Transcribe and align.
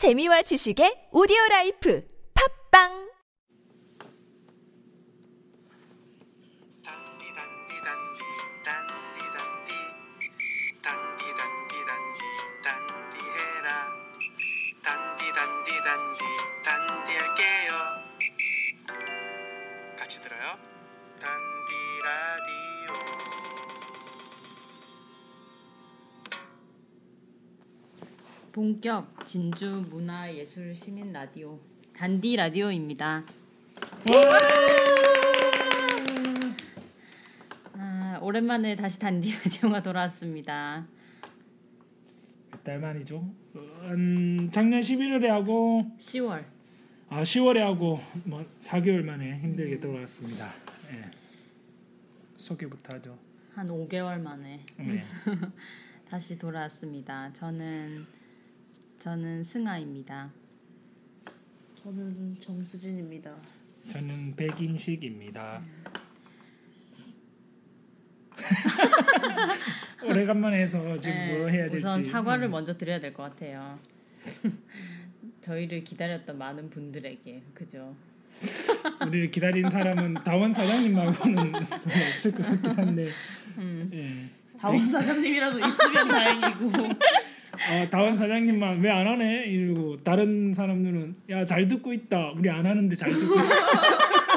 재미와 0.00 0.40
지식의 0.48 1.12
오디오 1.12 1.36
라이프. 1.50 2.00
팝빵 2.32 3.09
본격 28.70 29.26
진주 29.26 29.84
문화 29.90 30.32
예술 30.32 30.76
시민 30.76 31.12
라디오 31.12 31.58
단디 31.92 32.36
라디오입니다. 32.36 33.24
아, 37.72 38.18
오랜만에 38.22 38.76
다시 38.76 39.00
단디 39.00 39.32
라디오가 39.32 39.82
돌아왔습니다. 39.82 40.86
몇 42.52 42.62
달 42.62 42.78
만이죠. 42.78 43.28
음, 43.56 44.48
작년 44.52 44.80
11월에 44.80 45.26
하고 45.26 45.84
10월 45.98 46.44
아 47.08 47.22
10월에 47.22 47.58
하고 47.58 47.98
뭐 48.22 48.46
4개월 48.60 49.02
만에 49.02 49.36
힘들게 49.38 49.80
돌아왔습니다. 49.80 50.46
예. 50.92 51.10
소개부터 52.36 52.94
하죠. 52.98 53.18
한 53.52 53.66
5개월 53.66 54.20
만에 54.20 54.60
네. 54.76 55.02
다시 56.08 56.38
돌아왔습니다. 56.38 57.32
저는 57.32 58.19
저는 59.00 59.42
승아입니다. 59.42 60.30
저는 61.82 62.36
정수진입니다. 62.38 63.34
저는 63.88 64.34
백인식입니다. 64.36 65.62
오래간만에 70.04 70.60
해서 70.60 70.98
지금 70.98 71.16
네, 71.16 71.38
뭐 71.38 71.48
해야 71.48 71.70
될지 71.70 71.86
우선 71.86 72.04
사과를 72.04 72.48
음. 72.48 72.50
먼저 72.50 72.76
드려야 72.76 73.00
될 73.00 73.14
것 73.14 73.22
같아요. 73.22 73.78
저희를 75.40 75.82
기다렸던 75.82 76.36
많은 76.36 76.68
분들에게 76.68 77.42
그죠? 77.54 77.96
우리를 79.06 79.30
기다린 79.30 79.70
사람은 79.70 80.12
다원 80.24 80.52
사장님 80.52 80.94
말고는 80.94 81.52
별로 81.52 82.10
없을 82.10 82.32
것 82.32 82.44
같긴 82.44 82.70
한데 82.72 83.10
음. 83.56 83.90
예. 83.94 84.28
다원 84.58 84.84
사장님이라도 84.84 85.58
있으면 85.66 86.08
다행이고 86.08 86.70
어, 87.52 87.90
다원 87.90 88.16
사장님만 88.16 88.80
왜 88.80 88.90
안 88.90 89.06
하네 89.06 89.44
이러고 89.46 90.02
다른 90.02 90.52
사람들은 90.54 91.14
야 91.30 91.44
잘 91.44 91.68
듣고 91.68 91.92
있다 91.92 92.32
우리 92.36 92.48
안 92.50 92.64
하는데 92.66 92.94
잘 92.96 93.12
듣고 93.12 93.34
있다 93.34 93.50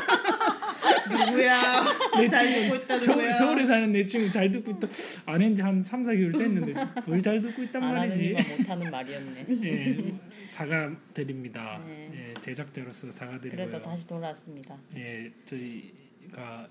누구야? 1.09 1.83
내잘 2.17 2.39
친구 2.39 2.61
듣고 2.61 2.75
있다 2.83 2.97
서, 2.97 3.11
누구야? 3.11 3.31
서 3.33 3.51
울에 3.51 3.65
사는 3.65 3.91
내 3.91 4.05
친구 4.05 4.31
잘 4.31 4.49
듣고 4.51 4.71
있다 4.71 4.87
안 5.25 5.41
한지 5.41 5.61
한 5.61 5.81
3, 5.81 6.03
4개월 6.03 6.37
됐는데 6.37 6.73
뭘 7.07 7.21
잘 7.21 7.41
듣고 7.41 7.63
있단 7.63 7.83
안 7.83 7.95
하는 7.95 8.09
말이지 8.09 8.57
못하는 8.57 8.91
말이었네. 8.91 9.45
예, 9.63 10.13
사과드립니다 10.47 11.81
네. 11.85 12.09
예, 12.13 12.33
제작자로서 12.41 13.11
사과드리고요 13.11 13.65
그래도 13.67 13.81
다시 13.81 14.07
돌아왔습니다. 14.07 14.75
예, 14.97 15.31
저희가 15.45 16.67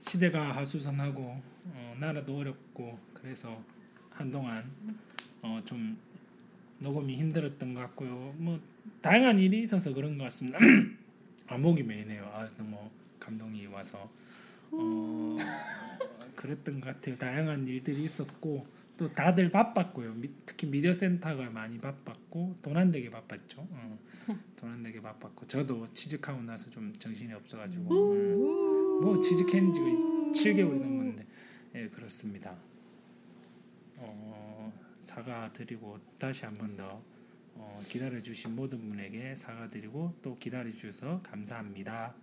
시대가 0.00 0.50
하수선하고 0.56 1.20
어, 1.66 1.94
나라도 2.00 2.38
어렵고 2.38 2.98
그래서 3.14 3.62
한동안 4.10 4.64
어, 5.42 5.60
좀 5.64 5.98
녹음이 6.78 7.16
힘들었던 7.16 7.74
것 7.74 7.80
같고요. 7.80 8.34
뭐 8.38 8.60
다양한 9.00 9.38
일이 9.38 9.60
있어서 9.60 9.92
그런 9.92 10.18
것 10.18 10.24
같습니다. 10.24 10.58
아 11.46 11.58
목이 11.58 11.82
메이네요. 11.82 12.24
아 12.24 12.48
너무 12.56 12.90
감동이 13.18 13.66
와서 13.66 14.10
어, 14.70 15.36
그랬던 16.36 16.80
것 16.80 16.94
같아요. 16.94 17.16
다양한 17.18 17.66
일들이 17.66 18.04
있었고 18.04 18.66
또 18.96 19.12
다들 19.12 19.50
바빴고요. 19.50 20.14
미, 20.14 20.30
특히 20.44 20.66
미디어 20.66 20.92
센터가 20.92 21.50
많이 21.50 21.78
바빴고 21.78 22.56
돈안 22.62 22.90
되게 22.90 23.10
바빴죠. 23.10 23.66
어, 23.70 23.98
돈안 24.56 24.82
되게 24.82 25.00
바빴고 25.00 25.46
저도 25.48 25.86
취직하고 25.92 26.42
나서 26.42 26.70
좀 26.70 26.92
정신이 26.98 27.32
없어가지고 27.32 27.84
예. 27.94 28.34
뭐 29.02 29.20
취직한 29.22 29.72
지가 29.72 29.86
7개월이 29.86 30.80
넘었는데 30.80 31.26
예 31.76 31.88
그렇습니다. 31.88 32.56
어, 33.96 34.49
사과드리고 35.00 35.98
다시 36.18 36.44
한 36.44 36.54
번 36.54 36.76
더 36.76 37.02
어, 37.56 37.78
기다려주신 37.88 38.54
모든 38.56 38.88
분에게 38.88 39.34
사과드리고 39.34 40.14
또 40.22 40.38
기다려주셔서 40.38 41.20
감사합니다. 41.22 42.14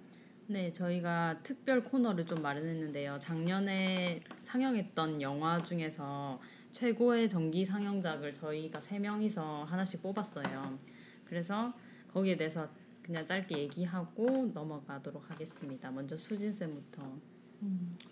네, 0.48 0.72
저희가 0.72 1.42
특별 1.44 1.84
코너를 1.84 2.26
좀 2.26 2.42
마련했는데요. 2.42 3.20
작년에 3.20 4.22
상영했던 4.44 5.22
영화 5.22 5.62
중에서 5.62 6.40
최고의 6.72 7.30
전기 7.30 7.66
상영작을 7.66 8.34
저희가 8.34 8.80
세 8.80 8.98
명이서 9.00 9.66
하나씩 9.66 10.02
뽑았어요. 10.02 10.80
그래서 11.26 11.74
거기에 12.14 12.38
대해서 12.38 12.66
그냥 13.04 13.26
짧게 13.26 13.58
얘기하고 13.58 14.50
넘어가도록 14.54 15.30
하겠습니다. 15.30 15.92
먼저 15.92 16.16
수진 16.16 16.52
쌤부터. 16.54 17.04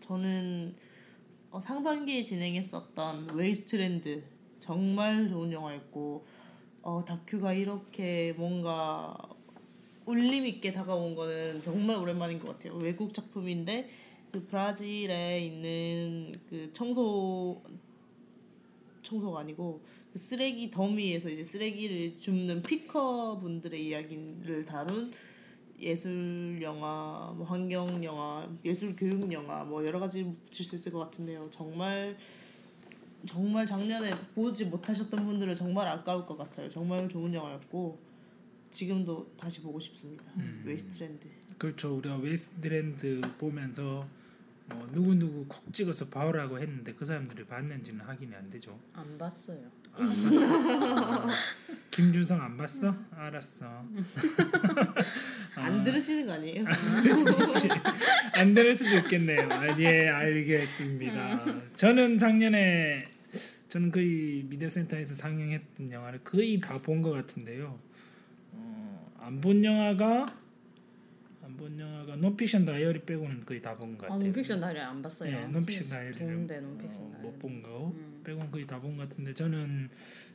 저는 0.01 0.75
어, 1.51 1.61
상반기에 1.61 2.21
진행했었던 2.23 3.35
Waste 3.35 3.84
Land 3.84 4.23
정말 4.65 5.29
좋은 5.29 5.51
영화였고 5.51 6.25
어, 6.81 7.05
다큐가 7.05 7.53
이렇게 7.53 8.33
뭔가 8.35 9.15
울림 10.05 10.45
있게 10.45 10.71
다가온 10.71 11.15
거는 11.15 11.61
정말 11.61 11.97
오랜만인 11.97 12.39
것 12.39 12.57
같아요. 12.57 12.75
외국 12.77 13.13
작품인데 13.13 13.89
그 14.31 14.45
브라질에 14.47 15.45
있는 15.45 16.39
그 16.49 16.71
청소 16.73 17.61
청소가 19.03 19.41
아니고 19.41 19.81
그 20.11 20.17
쓰레기 20.17 20.71
더미에서 20.71 21.29
이제 21.29 21.43
쓰레기를 21.43 22.19
줍는 22.19 22.63
picker 22.63 23.39
분들의 23.39 23.85
이야기를 23.85 24.65
다룬 24.65 25.11
예술 25.79 26.57
영화, 26.61 27.33
뭐 27.35 27.45
환경 27.45 28.03
영화, 28.03 28.49
예술 28.63 28.95
교육 28.95 29.31
영화 29.31 29.63
뭐 29.63 29.85
여러 29.85 29.99
가지 29.99 30.23
붙일 30.23 30.65
수 30.65 30.75
있을 30.75 30.91
것 30.91 30.99
같은데요. 30.99 31.49
정말 31.51 32.17
정말 33.25 33.65
작년에 33.65 34.13
보지 34.33 34.65
못하셨던 34.65 35.25
분들은 35.25 35.55
정말 35.55 35.87
아까울 35.87 36.25
것 36.25 36.37
같아요. 36.37 36.69
정말 36.69 37.07
좋은 37.09 37.33
영화였고 37.33 37.99
지금도 38.71 39.31
다시 39.37 39.61
보고 39.61 39.79
싶습니다. 39.79 40.23
Waste 40.63 40.95
Land. 40.95 41.27
그렇죠. 41.57 41.95
우리가 41.95 42.17
Waste 42.17 42.75
Land 42.75 43.21
보면서 43.37 44.05
뭐 44.67 44.89
누구 44.91 45.15
누구 45.15 45.45
콕 45.47 45.71
찍어서 45.71 46.09
봐오라고 46.09 46.59
했는데 46.59 46.93
그 46.93 47.05
사람들이 47.05 47.45
봤는지는 47.45 48.01
확인이 48.03 48.35
안 48.35 48.49
되죠. 48.49 48.77
안 48.93 49.17
봤어요. 49.17 49.59
아, 49.93 50.01
안 50.01 50.07
봤어. 50.09 51.29
아, 51.29 51.35
김준성 51.91 52.41
안 52.41 52.57
봤어? 52.57 52.93
알았어. 53.15 53.65
안 55.55 55.83
들으시는 55.83 56.25
거 56.25 56.33
아니에요? 56.33 56.65
그럴 57.01 57.15
수도 57.15 57.47
있지. 57.51 57.69
안 58.33 58.53
들을 58.53 58.73
수도 58.73 58.97
있겠네요. 58.97 59.47
아, 59.49 59.79
예, 59.79 60.09
알겠습니다. 60.09 61.45
저는 61.75 62.17
작년에 62.19 63.07
저는 63.75 63.91
거의 63.91 64.45
미디어센터에서 64.47 65.15
상영했던 65.15 65.91
영화를 65.91 66.19
거의 66.23 66.61
다 66.61 66.79
본 66.81 67.01
것 67.01 67.11
같은데요. 67.11 67.77
어, 68.53 69.13
안 69.19 69.41
본 69.41 69.65
영화가 69.65 70.33
안 71.43 71.57
본 71.57 71.77
영화가 71.77 72.15
논픽션 72.15 72.63
다이어리 72.63 73.01
빼고는 73.01 73.43
거의 73.45 73.61
다 73.61 73.75
본것 73.75 74.05
아, 74.05 74.13
같아요. 74.13 74.23
논픽션 74.23 74.61
다이어리 74.61 74.79
안 74.79 75.01
봤어요. 75.01 75.29
네, 75.29 75.47
논픽션 75.47 75.89
다이어리를 75.89 76.13
좋은데 76.25 76.59
논픽션 76.61 77.11
다이어리. 77.11 77.21
못본 77.27 77.61
거 77.63 77.93
음. 77.93 78.21
빼고는 78.23 78.49
거의 78.49 78.65
다 78.65 78.79
본 78.79 78.95
것 78.95 79.09
같은데 79.09 79.33
저는 79.33 79.89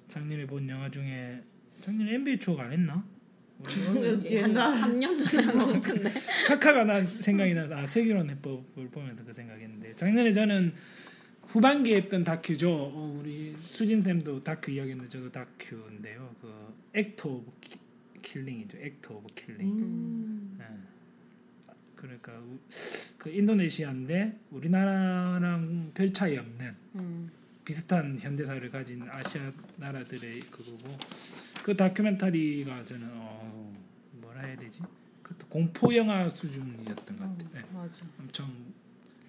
작년에 0.08 0.46
본 0.46 0.68
영화 0.68 0.90
중에 0.90 1.40
작년에 1.80 2.16
NBA 2.16 2.38
추억 2.40 2.60
안 2.60 2.70
했나? 2.72 3.02
한 3.64 4.25
옛날. 4.26 4.72
3년 4.82 5.19
전에 5.19 5.44
한것 5.46 5.72
같은데. 5.82 6.10
카카가 6.46 6.84
난 6.84 7.06
생각이 7.06 7.54
나서 7.54 7.75
아 7.75 7.86
세계론 7.86 8.28
해법을 8.28 8.88
보면서 8.90 9.25
그 9.25 9.32
생각했는데 9.32 9.96
작년에 9.96 10.31
저는 10.31 10.75
후반기에 11.55 11.97
했던 11.97 12.23
다큐죠. 12.23 12.70
어, 12.70 13.17
우리 13.19 13.56
수진 13.67 14.00
쌤도 14.00 14.43
다큐 14.44 14.70
이야기했는데 14.70 15.08
저도 15.08 15.31
다큐인데요. 15.32 16.35
그 16.41 16.75
액터 16.94 17.29
오브 17.29 17.52
키, 17.61 17.76
킬링이죠. 18.23 18.79
Act 18.78 19.14
of 19.17 19.34
Killing. 19.34 19.61
음. 19.69 20.58
예. 20.61 20.64
그러니까 21.97 22.32
우- 22.38 22.58
그 23.19 23.31
인도네시아인데 23.31 24.38
우리나라랑 24.50 25.91
별 25.93 26.12
차이 26.12 26.38
없는 26.38 26.75
음. 26.94 27.31
비슷한 27.64 28.17
현대사를 28.19 28.70
가진 28.70 29.03
아시아 29.11 29.53
나라들의 29.76 30.41
그거고 30.50 30.96
그 31.62 31.76
다큐멘터리가 31.76 32.85
저는 32.85 33.08
어, 33.12 33.75
뭐라 34.12 34.43
해야 34.43 34.56
되지? 34.56 34.82
그것도 35.23 35.49
공포 35.49 35.94
영화 35.96 36.29
수준이었던 36.29 37.17
것 37.19 37.19
같아요. 37.19 37.50
네. 37.53 37.61
맞아. 37.73 38.06
엄청 38.20 38.50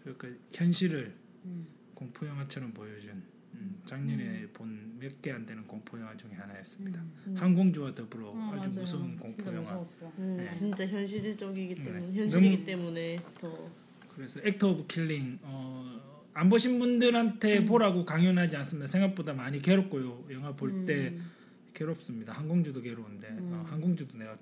그러니까 0.04 0.30
현실을 0.54 1.14
음. 1.46 1.68
공포 2.02 2.26
영화처럼 2.26 2.72
보여준 2.74 3.22
음, 3.54 3.80
작년에 3.86 4.48
본몇 4.54 5.22
개 5.22 5.32
안 5.32 5.46
되는 5.46 5.62
공포 5.68 6.00
영화 6.00 6.18
중에 6.18 6.32
하나였습니다. 6.34 7.00
음. 7.28 7.36
한공주와 7.38 7.94
더불어 7.94 8.30
어, 8.30 8.50
아주 8.54 8.70
맞아요. 8.70 8.80
무서운 8.80 9.18
공포 9.18 9.44
진짜 9.44 9.56
영화. 9.56 9.84
음, 10.18 10.38
네. 10.38 10.52
진짜 10.52 10.88
현실적이기 10.88 11.76
때문에 11.76 12.00
네. 12.08 12.14
현실이기 12.22 12.66
때문에 12.66 13.20
더 13.40 13.70
그래서 14.10 14.40
Act 14.44 14.68
of 14.72 14.88
Killing 14.88 15.38
어, 15.44 16.02
안 16.34 16.50
보신 16.50 16.80
분들한테 16.80 17.60
음. 17.60 17.66
보라고 17.68 18.04
강권하지 18.04 18.56
않습니다. 18.58 18.88
생각보다 18.88 19.34
많이 19.34 19.62
괴롭고요. 19.62 20.26
영화 20.32 20.56
볼때 20.56 21.10
음. 21.10 21.30
괴롭습니다. 21.76 22.34
한공주도 22.34 22.82
괴로운데 22.82 23.28
어, 23.42 23.64
한공주도 23.70 24.18
내가 24.18 24.36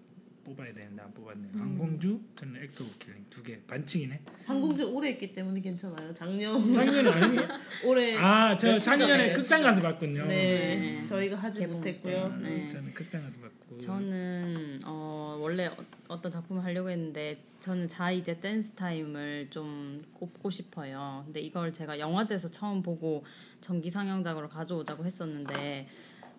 뽑아야 0.50 0.74
되는데 0.74 1.02
안 1.02 1.14
뽑았네요. 1.14 1.52
음. 1.54 1.60
한공주 1.62 2.20
저는 2.36 2.64
Act 2.64 2.84
of 2.84 2.98
Killing 3.00 3.26
두 3.30 3.44
개 3.44 3.60
반칙이네. 3.68 4.20
한공주 4.46 4.92
오래 4.92 5.10
했기 5.10 5.32
때문에 5.32 5.62
괜찮아요. 5.62 6.14
작년 6.14 6.74
작년에 6.74 7.10
아니 7.10 7.38
올해 7.86 8.18
아저 8.18 8.78
작년에 8.78 9.34
극장. 9.34 9.62
가서 9.62 9.82
봤군요. 9.82 10.26
네, 10.26 10.76
네. 11.00 11.06
저희가 11.06 11.36
하지 11.38 11.66
못했고요. 11.68 12.40
때. 12.44 12.50
네. 12.50 12.70
저는 12.70 12.94
극장 12.94 13.22
가서 13.22 13.40
봤고 13.40 13.78
저는 13.78 14.80
어, 14.86 15.38
원래 15.40 15.68
어- 15.68 15.76
어떤 16.08 16.32
작품을 16.32 16.64
하려고 16.64 16.90
했는데 16.90 17.44
저는 17.60 17.88
자 17.88 18.10
이제 18.12 18.40
댄스 18.40 18.72
타임을 18.74 19.48
좀 19.52 20.04
꼽고 20.14 20.50
싶어요. 20.50 21.22
근데 21.26 21.40
이걸 21.42 21.72
제가 21.72 22.00
영화제에서 22.00 22.50
처음 22.50 22.82
보고 22.82 23.24
정기 23.62 23.90
상영작으로 23.90 24.48
가져오자고 24.50 25.06
했었는데 25.06 25.88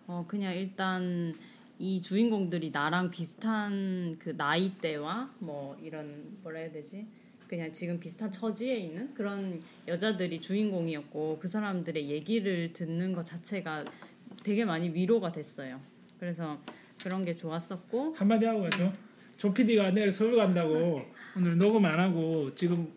어, 0.07 0.25
그냥 0.27 0.55
일단 0.57 1.35
이 1.83 2.03
주인공들이 2.03 2.73
나랑 2.73 3.11
비슷한 3.11 4.17
그 4.19 4.35
나이대와 4.37 5.35
뭐 5.39 5.79
이런 5.83 6.37
뭐라 6.43 6.59
해야 6.59 6.71
되지? 6.71 7.07
그냥 7.49 7.73
지금 7.73 7.99
비슷한 7.99 8.31
처지에 8.31 8.77
있는 8.77 9.15
그런 9.15 9.59
여자들이 9.89 10.43
주인공이었고 10.43 11.39
그 11.41 11.49
사람들의 11.49 12.11
얘기를 12.11 12.75
듣는 12.75 13.15
것 13.15 13.25
자체가 13.25 13.87
되게 14.45 14.67
많이 14.67 14.91
위로가 14.91 15.33
됐어요. 15.33 15.81
그래서 16.19 16.61
그런 17.03 17.25
게 17.25 17.33
좋았었고 17.33 18.13
한마디 18.13 18.45
하고 18.45 18.61
가죠. 18.61 18.93
조 19.39 19.55
PD가 19.55 19.91
내일 19.93 20.13
서울 20.13 20.37
간다고 20.37 21.01
오늘 21.35 21.57
녹음 21.57 21.87
안 21.87 21.99
하고 21.99 22.55
지금 22.55 22.93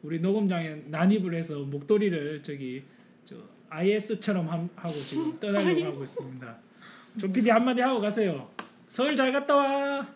우리 0.00 0.20
녹음장에 0.20 0.84
난입을 0.86 1.34
해서 1.34 1.58
목도리를 1.58 2.44
저기 2.44 2.84
저 3.24 3.34
IS처럼 3.68 4.48
함, 4.48 4.70
하고 4.76 4.94
지금 4.94 5.40
떠나려고 5.40 5.86
하고 5.86 6.04
있습니다. 6.04 6.67
조 7.16 7.30
PD 7.32 7.50
한마디 7.50 7.80
하고 7.80 8.00
가세요. 8.00 8.50
서울 8.88 9.16
잘 9.16 9.32
갔다 9.32 9.54
와. 9.56 10.06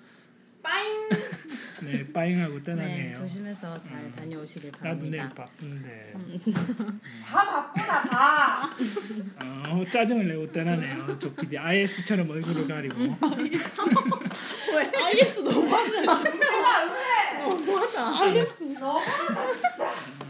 빠잉. 0.63 1.09
네, 1.83 2.13
빠잉하고 2.13 2.59
네, 2.59 2.63
떠나네요. 2.63 3.15
조심해서 3.17 3.81
잘 3.83 4.13
다녀오시길 4.13 4.71
나도 4.81 5.07
내일 5.07 5.29
바랍니다. 5.29 5.35
바쁜데. 5.35 6.15
다 7.25 7.45
바쁘다 7.75 8.03
다. 8.03 8.71
어, 9.73 9.83
짜증을 9.91 10.29
내고 10.29 10.51
떠나네요. 10.53 11.19
조 11.19 11.35
PD 11.35 11.59
IS처럼 11.59 12.31
얼굴을 12.31 12.69
가리고. 12.69 12.95
왜? 13.01 14.93
IS 14.95 15.41
너무하네. 15.41 16.03
너무하다. 17.41 18.23
IS. 18.23 18.63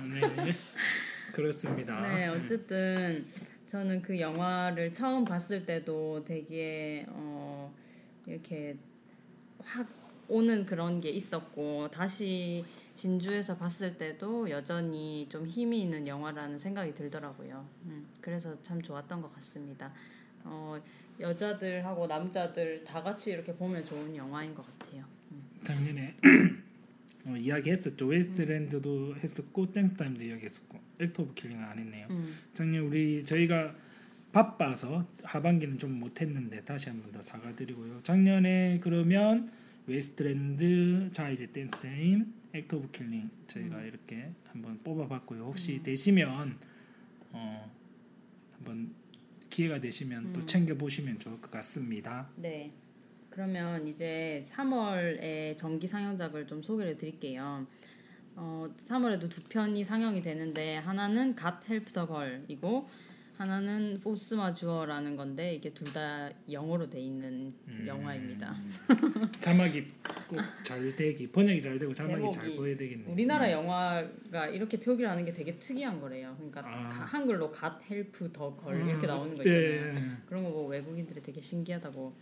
네. 0.05 0.57
그렇습니다. 1.33 2.01
네, 2.01 2.29
어쨌든 2.29 3.27
저는 3.73 4.03
그 4.03 4.21
영화를 4.21 4.93
처음 4.93 5.25
봤을 5.25 5.65
때도 5.65 6.23
되게 6.27 7.07
어 7.09 7.75
이렇게 8.27 8.77
확 9.65 9.89
오는 10.29 10.67
그런 10.67 11.01
게 11.01 11.09
있었고 11.09 11.89
다시 11.91 12.67
진주에서 12.93 13.57
봤을 13.57 13.97
때도 13.97 14.51
여전히 14.51 15.27
좀 15.31 15.47
힘이 15.47 15.81
있는 15.81 16.07
영화라는 16.07 16.59
생각이 16.59 16.93
들더라고요. 16.93 17.67
음, 17.87 18.07
그래서 18.21 18.63
참 18.63 18.83
좋았던 18.83 19.23
것 19.23 19.35
같습니다. 19.37 19.91
어, 20.45 20.79
여자들하고 21.19 22.07
남자들 22.07 22.85
다 22.85 23.03
같이 23.03 23.31
이렇게 23.31 23.55
보면 23.55 23.87
좋은 23.87 24.15
영화인 24.15 24.55
것 24.55 24.67
같아요. 24.67 25.03
작년에 25.65 26.15
어, 27.25 27.37
이야기했었죠. 27.37 28.07
Wasteland도 28.07 29.17
했었고 29.17 29.73
댄스 29.73 29.95
타임도 29.95 30.25
이야기했었고 30.25 30.79
Act 31.01 31.23
of 31.23 31.35
Killing은 31.35 31.63
안 31.63 31.79
했네요. 31.79 32.07
음. 32.11 32.35
작년 32.55 32.85
우리 32.85 33.23
저희가 33.25 33.75
바빠서 34.33 35.07
하반기는 35.23 35.79
좀 35.79 35.93
못했는데 36.01 36.65
다시 36.65 36.89
한 36.89 37.01
번 37.01 37.13
더 37.13 37.21
사과드리고요. 37.23 38.01
작년에 38.03 38.81
그러면 38.83 39.51
Wasteland 39.87 41.11
자 41.13 41.31
이제 41.31 41.47
댄스 41.53 41.71
타임 41.73 42.33
Act 42.55 42.79
of 42.79 42.91
Killing 42.93 43.29
저희가 43.47 43.83
이렇게 43.83 44.31
한번 44.47 44.79
뽑아봤고요. 44.83 45.45
혹시 45.45 45.83
되시면 45.83 46.57
어 47.33 47.71
한번 48.57 48.95
기회가 49.51 49.81
되시면 49.81 50.33
또 50.33 50.45
챙겨 50.47 50.75
보시면 50.75 51.19
좋을 51.19 51.41
것 51.41 51.51
같습니다. 51.51 52.29
네. 52.37 52.71
그러면 53.33 53.89
이제 53.89 54.45
3월에 54.49 55.57
정기 55.57 55.87
상영작을 55.87 56.47
좀 56.47 56.63
소개를 56.63 56.97
드릴게요. 56.97 57.67
어, 58.37 58.69
3월에도 58.77 59.29
두 59.31 59.43
편이 59.45 59.85
상영이 59.85 60.21
되는데 60.23 60.77
하나는 60.77 61.35
God 61.37 61.57
Help 61.69 61.93
the 61.93 62.07
Girl이고 62.07 62.89
하나는 63.39 63.99
포스 64.01 64.35
마 64.35 64.53
주어라는 64.53 65.17
건데 65.17 65.55
이게 65.55 65.73
둘 65.73 65.93
다 65.93 66.31
영어로 66.51 66.89
돼 66.91 67.01
있는 67.01 67.53
음. 67.69 67.85
영화입니다. 67.87 68.55
자막이 69.41 69.85
꼭 70.29 70.39
잘 70.63 70.95
되기 70.95 71.31
번역이 71.31 71.61
잘 71.61 71.79
되고 71.79 71.93
자막이 71.93 72.31
잘 72.31 72.55
보여야 72.57 72.77
되겠네요. 72.77 73.11
우리나라 73.11 73.51
영화가 73.51 74.49
이렇게 74.49 74.79
표기를 74.79 75.11
하는 75.11 75.25
게 75.25 75.33
되게 75.33 75.59
특이한 75.59 76.01
거래요. 76.01 76.35
그러니까 76.37 76.61
아. 76.65 76.89
가- 76.91 77.05
한글로 77.07 77.53
Help 77.91 78.13
the 78.13 78.33
Girl 78.61 78.81
음, 78.83 78.89
이렇게 78.91 79.07
나오는 79.07 79.37
거 79.37 79.45
예, 79.45 79.49
있잖아요. 79.49 79.97
예, 79.97 79.97
예. 79.97 80.17
그런 80.27 80.45
거 80.45 80.63
외국인들이 80.65 81.21
되게 81.23 81.41
신기하다고 81.41 82.15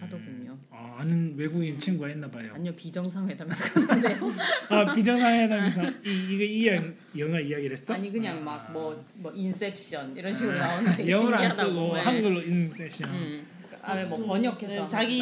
하더군요. 0.00 0.56
아, 0.70 0.96
아는 0.98 1.34
외국인 1.36 1.78
친구가 1.78 2.10
있나 2.10 2.30
봐요. 2.30 2.52
아니요 2.54 2.74
비정상회담에서 2.74 3.72
그러는데요. 3.72 4.32
아 4.70 4.92
비정상회담에서 4.92 5.82
이 6.04 6.28
이거 6.30 6.44
이 6.44 6.66
영- 6.68 6.94
영화 7.18 7.38
이야기를 7.40 7.72
했어? 7.72 7.94
아니 7.94 8.10
그냥 8.10 8.38
아. 8.48 8.58
막뭐 8.72 9.04
뭐 9.14 9.32
Inception 9.34 10.16
이런 10.16 10.32
식으로 10.32 10.58
나오는 10.58 10.96
되게 10.96 11.10
영어를 11.10 11.34
안 11.36 11.40
신기하다고. 11.48 11.70
쓰고 11.70 11.94
네. 11.94 12.00
한글로 12.00 12.42
Inception. 12.42 13.10
음. 13.14 13.46
아래 13.82 14.04
뭐 14.06 14.24
번역해서 14.24 14.82
네, 14.82 14.88
자기. 14.88 15.18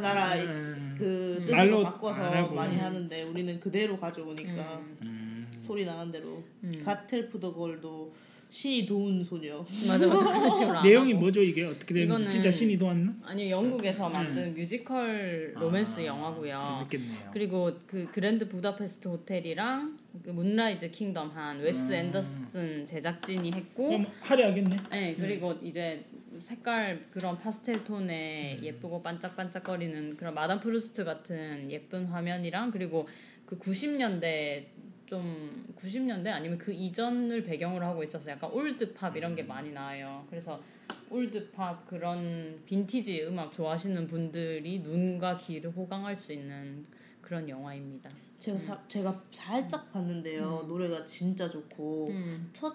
나라 0.00 0.34
음. 0.36 0.94
그 0.96 1.36
음. 1.40 1.44
뜻으로 1.46 1.82
바꿔서. 1.82 2.48
많이 2.54 2.76
하는데 2.78 3.22
우리는 3.24 3.58
그대로 3.58 3.98
가져오니까 3.98 4.78
음. 4.78 4.96
음. 5.02 5.46
소리 5.60 5.84
나는 5.84 6.12
대로 6.12 6.42
음. 6.62 6.80
가텔푸더걸도 6.84 8.14
신이 8.50 8.86
도운 8.86 9.22
소녀 9.22 9.64
맞아 9.86 10.06
맞아 10.06 10.24
그런 10.26 10.50
식으로 10.54 10.78
안 10.78 10.84
내용이. 10.86 11.14
뭐죠 11.14 11.42
이게 11.42 11.64
어떻게 11.64 11.94
되는 11.94 12.06
이거는 12.06 12.30
진짜 12.30 12.50
신이 12.50 12.76
도왔나? 12.78 13.12
아니 13.24 13.50
영국에서 13.50 14.08
만든 14.08 14.54
뮤지컬 14.54 15.52
로맨스 15.56 16.00
아, 16.00 16.04
영화고요. 16.06 16.62
재밌겠네요. 16.64 17.30
그리고 17.32 17.72
그 17.86 18.08
Grand 18.12 18.48
Budapest 18.48 19.08
Hotel이랑 19.08 19.96
그 20.22 20.30
Moonrise 20.30 20.90
Kingdom 20.90 21.30
한 21.30 21.58
웨스 21.60 21.92
음. 21.92 21.94
앤더슨 21.94 22.86
제작진이 22.86 23.52
했고 23.52 23.88
그럼 23.88 24.06
화려하겠네. 24.20 24.76
네, 24.90 25.14
그리고 25.18 25.54
이제 25.62 26.04
색깔 26.40 27.06
그런 27.10 27.38
파스텔 27.38 27.84
톤의 27.84 28.60
예쁘고 28.62 29.02
반짝반짝거리는 29.02 30.16
그런 30.16 30.34
마담 30.34 30.60
프루스트 30.60 31.04
같은 31.04 31.70
예쁜 31.70 32.06
화면이랑 32.06 32.70
그리고 32.70 33.08
그 33.46 33.58
90년대 33.58 34.64
좀 35.06 35.66
90년대 35.76 36.28
아니면 36.28 36.58
그 36.58 36.72
이전을 36.72 37.42
배경으로 37.42 37.84
하고 37.84 38.02
있어서 38.02 38.30
약간 38.30 38.50
old 38.50 38.94
pop 38.94 39.16
이런 39.16 39.34
게 39.34 39.42
많이 39.42 39.72
나와요. 39.72 40.26
그래서 40.30 40.60
old 41.10 41.50
pop 41.50 41.86
그런 41.86 42.60
빈티지 42.66 43.24
음악 43.24 43.52
좋아하시는 43.52 44.06
분들이 44.06 44.80
눈과 44.80 45.36
귀를 45.38 45.70
호강할 45.70 46.14
수 46.16 46.32
있는 46.32 46.84
그런 47.20 47.48
영화입니다. 47.48 48.10
제가 48.38 48.58
사, 48.58 48.88
제가 48.88 49.22
살짝 49.30 49.90
봤는데요 49.90 50.66
노래가 50.68 51.04
진짜 51.04 51.48
좋고 51.48 52.08
음. 52.08 52.50
첫, 52.52 52.74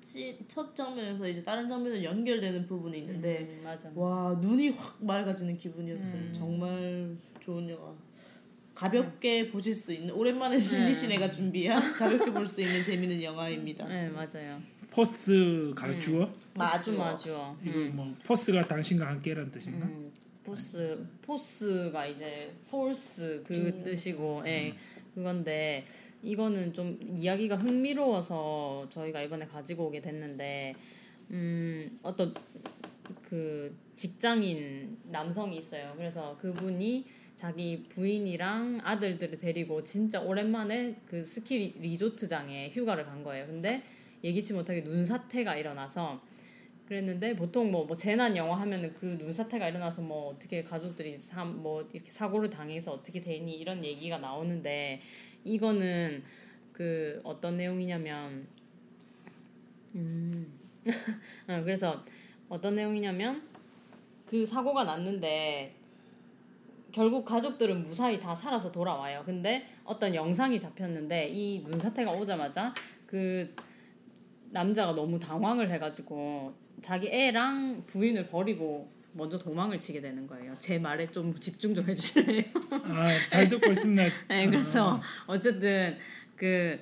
찌, 0.00 0.38
첫 0.48 0.74
장면에서 0.74 1.28
이제 1.28 1.42
다른 1.42 1.68
장면으로 1.68 2.02
연결되는 2.02 2.66
부분이 2.66 2.98
있는데 3.00 3.40
음, 3.42 3.60
맞아. 3.62 3.90
와 3.94 4.38
눈이 4.40 4.70
확 4.70 4.96
맑아지는 5.04 5.58
기분이었어요 5.58 6.14
음. 6.14 6.32
정말 6.32 7.16
좋은 7.38 7.68
영화 7.68 7.94
가볍게 8.80 9.50
보실 9.50 9.74
수 9.74 9.92
있는 9.92 10.14
오랜만에 10.14 10.58
신디 10.58 10.94
씨네가 10.94 11.28
준비한 11.30 11.92
가볍게 11.92 12.30
볼 12.32 12.46
수 12.46 12.62
있는 12.62 12.82
재밌는 12.82 13.22
영화입니다 13.22 13.86
네, 13.86 14.08
맞아요. 14.08 14.58
포스 14.90 15.70
가주어 15.76 16.32
마주 16.54 16.92
마주어. 16.92 16.96
마주어. 16.96 17.56
이거 17.64 17.78
음. 17.78 17.92
뭐 17.94 18.14
포스가 18.24 18.66
당신과 18.66 19.06
함께라는 19.06 19.50
뜻인가? 19.50 19.84
음, 19.86 20.10
포스 20.42 20.98
포스가 21.22 22.06
이제 22.06 22.52
force 22.68 23.42
그 23.44 23.54
음. 23.54 23.82
뜻이고 23.84 24.42
예 24.46 24.74
그건데 25.14 25.84
이거는 26.22 26.72
좀 26.72 26.98
이야기가 27.02 27.56
흥미로워서 27.56 28.88
저희가 28.90 29.20
이번에 29.22 29.46
가지고 29.46 29.88
오게 29.88 30.00
됐는데 30.00 30.74
음 31.32 31.98
어떤 32.02 32.32
그 33.22 33.76
직장인 33.96 34.96
남성이 35.04 35.58
있어요 35.58 35.92
그래서 35.98 36.36
그분이 36.40 37.04
자기 37.40 37.84
부인이랑 37.88 38.80
아들들을 38.84 39.38
데리고 39.38 39.82
진짜 39.82 40.20
오랜만에 40.20 40.96
그 41.06 41.24
스키 41.24 41.74
리조트장에 41.80 42.68
휴가를 42.68 43.06
간 43.06 43.22
거예요. 43.22 43.46
근데 43.46 43.82
예기치 44.22 44.52
못하게 44.52 44.82
눈사태가 44.82 45.56
일어나서 45.56 46.20
그랬는데 46.84 47.36
보통 47.36 47.70
뭐, 47.70 47.86
뭐 47.86 47.96
재난 47.96 48.36
영화 48.36 48.60
하면은 48.60 48.92
그 48.92 49.16
눈사태가 49.18 49.70
일어나서 49.70 50.02
뭐 50.02 50.28
어떻게 50.28 50.62
가족들이 50.62 51.18
사, 51.18 51.42
뭐 51.46 51.88
이렇게 51.90 52.10
사고를 52.10 52.50
당해서 52.50 52.92
어떻게 52.92 53.22
되니 53.22 53.54
이런 53.56 53.82
얘기가 53.86 54.18
나오는데 54.18 55.00
이거는 55.42 56.22
그 56.74 57.22
어떤 57.24 57.56
내용이냐면 57.56 58.48
음. 59.94 60.52
어, 61.48 61.62
그래서 61.64 62.04
어떤 62.50 62.74
내용이냐면 62.74 63.48
그 64.26 64.44
사고가 64.44 64.84
났는데 64.84 65.79
결국 66.92 67.24
가족들은 67.24 67.82
무사히 67.82 68.18
다 68.18 68.34
살아서 68.34 68.70
돌아와요. 68.72 69.22
근데 69.24 69.66
어떤 69.84 70.14
영상이 70.14 70.58
잡혔는데 70.60 71.28
이 71.28 71.62
눈사태가 71.64 72.10
오자마자 72.12 72.74
그 73.06 73.54
남자가 74.50 74.94
너무 74.94 75.18
당황을 75.18 75.70
해가지고 75.70 76.52
자기 76.82 77.08
애랑 77.08 77.84
부인을 77.86 78.28
버리고 78.28 78.88
먼저 79.12 79.38
도망을 79.38 79.78
치게 79.78 80.00
되는 80.00 80.26
거예요. 80.26 80.54
제 80.60 80.78
말에 80.78 81.10
좀 81.10 81.34
집중 81.38 81.74
좀 81.74 81.88
해주실래요? 81.88 82.44
아 82.70 83.08
잘 83.28 83.48
듣고 83.48 83.70
있습니다. 83.70 84.02
네, 84.28 84.46
그래서 84.46 85.00
어쨌든 85.26 85.96
그 86.36 86.78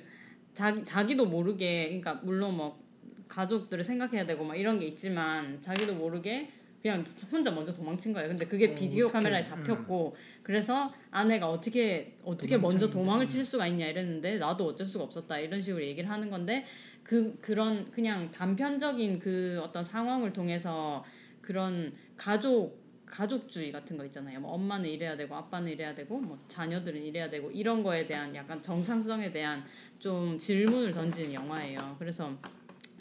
자기 0.53 0.83
자기도 0.85 1.25
모르게 1.25 1.85
그러니까 1.87 2.15
물론 2.23 2.57
뭐 2.57 2.79
가족들을 3.27 3.83
생각해야 3.83 4.25
되고 4.25 4.43
막 4.43 4.55
이런 4.55 4.79
게 4.79 4.85
있지만 4.87 5.61
자기도 5.61 5.93
모르게 5.95 6.49
그냥 6.81 7.05
혼자 7.31 7.51
먼저 7.51 7.73
도망친 7.73 8.13
거예요. 8.13 8.29
근데 8.29 8.45
그게 8.45 8.69
어, 8.71 8.75
비디오 8.75 9.05
어떡해. 9.05 9.23
카메라에 9.23 9.43
잡혔고 9.43 10.15
그래서 10.43 10.93
아내가 11.11 11.49
어떻게 11.49 12.17
어떻게 12.23 12.57
먼저. 12.57 12.89
도망을 12.89 13.27
칠 13.27 13.43
수가 13.43 13.67
있냐 13.67 13.87
이랬는데 13.87 14.37
나도 14.37 14.65
어쩔 14.67 14.87
수가 14.87 15.03
없었다 15.03 15.39
이런 15.39 15.59
식으로 15.59 15.83
얘기를 15.83 16.09
하는 16.09 16.29
건데 16.29 16.65
그 17.03 17.37
그런 17.41 17.89
그냥 17.91 18.31
단편적인 18.31 19.19
그 19.19 19.59
어떤 19.63 19.83
상황을 19.83 20.31
통해서 20.31 21.03
그런 21.41 21.93
가족 22.15 22.79
가족주의 23.05 23.71
같은 23.71 23.97
거 23.97 24.05
있잖아요. 24.05 24.39
뭐 24.39 24.51
엄마는 24.51 24.87
이래야 24.87 25.17
되고 25.17 25.35
아빠는 25.35 25.71
이래야 25.71 25.95
되고 25.95 26.19
뭐 26.19 26.37
자녀들은 26.47 27.01
이래야 27.01 27.27
되고 27.29 27.49
이런 27.49 27.81
거에 27.81 28.05
대한 28.05 28.35
약간 28.35 28.61
정상성에 28.61 29.31
대한 29.31 29.65
좀 29.97 30.37
질문을 30.37 30.91
던지는 30.93 31.33
영화예요. 31.33 31.95
그래서 31.97 32.31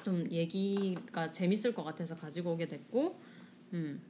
좀 0.02 0.26
얘기가 0.30 1.30
재밌을 1.30 1.74
것 1.74 1.84
같아서 1.84 2.16
가지고 2.16 2.52
오게 2.52 2.68
됐고, 2.68 3.20
음, 3.72 4.00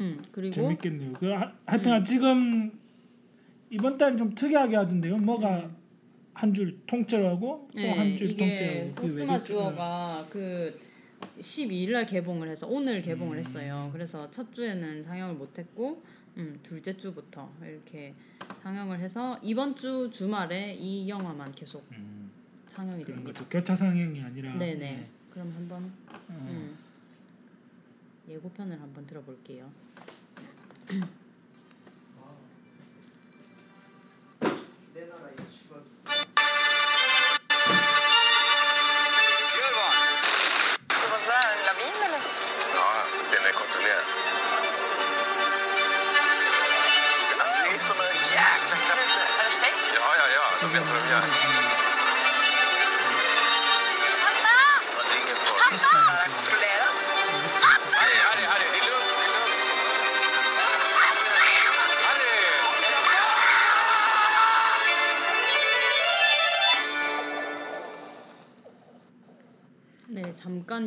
음, 0.00 0.22
그리고 0.32 0.52
재밌겠네요. 0.52 1.12
그 1.14 1.30
하, 1.30 1.52
하여튼 1.66 2.04
지금 2.04 2.72
이번 3.70 3.96
달 3.98 4.16
좀 4.16 4.34
특이하게 4.34 4.76
하던데요. 4.76 5.16
뭐가 5.18 5.70
한줄 6.34 6.78
통째로 6.86 7.28
하고 7.30 7.68
또 7.72 7.80
한줄 7.80 8.28
네, 8.28 8.36
통째로. 8.36 8.94
그 8.94 9.02
코스마 9.02 9.40
주어가 9.42 10.26
그 10.30 10.78
12일 11.38 11.92
날 11.92 12.06
개봉을 12.06 12.48
해서 12.48 12.66
오늘 12.66 13.00
개봉을 13.00 13.38
했어요. 13.38 13.88
그래서 13.92 14.30
첫 14.30 14.52
주에는 14.52 15.02
상영을 15.02 15.34
못 15.34 15.58
했고 15.58 16.02
음, 16.36 16.54
둘째 16.62 16.94
주부터 16.94 17.50
이렇게 17.62 18.12
상영을 18.62 19.00
해서 19.00 19.38
이번 19.42 19.74
주 19.74 20.10
주말에 20.12 20.74
이 20.74 21.08
영화만 21.08 21.52
계속 21.52 21.86
음, 21.92 22.30
상영이 22.68 23.02
됩니다. 23.04 23.32
거죠. 23.32 23.46
교차 23.48 23.74
상영이 23.74 24.20
아니라. 24.20 24.54
네네. 24.58 24.74
네. 24.78 25.08
그럼 25.30 25.52
한번 25.56 25.90
어, 26.28 26.46
음, 26.50 26.76
예고편을 28.28 28.80
한번 28.80 29.06
들어볼게요. 29.06 29.70
Det 34.94 35.35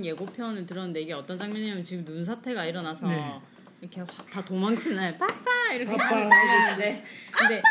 예고편을 0.06 0.66
들었는데 0.66 1.02
이게 1.02 1.14
어떤 1.14 1.38
장면이냐면 1.38 1.84
지금 1.84 2.06
눈 2.06 2.24
사태가 2.24 2.66
일어나서 2.66 3.08
네. 3.08 3.40
이렇게 3.82 4.02
확 4.02 4.30
다 4.30 4.44
도망치는 4.46 5.18
빠빠 5.18 5.72
이렇게. 5.74 5.96
하는 5.96 6.30
장면인데 6.30 7.04
근데 7.32 7.62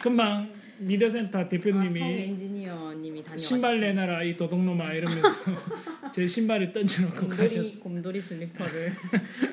금방 0.00 0.50
미디어센터 0.78 1.38
아, 1.38 1.42
성 1.42 1.48
대표님이 1.48 2.00
엔지니어님이 2.00 3.22
다녀왔어요. 3.24 3.38
신발 3.38 3.80
내놔라 3.80 4.22
이 4.24 4.36
도둑놈아 4.36 4.92
이러면서 4.92 5.28
제 6.12 6.26
신발을 6.26 6.72
던져놓고 6.72 7.28
가셨어요. 7.28 7.62
곰돌이 7.62 7.80
곰돌이 7.80 8.20
슬리퍼를 8.20 8.92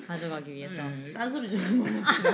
가져가기 0.05 0.53
위해서. 0.53 0.83
네. 0.83 1.13
딴소리 1.13 1.49
좀. 1.49 1.85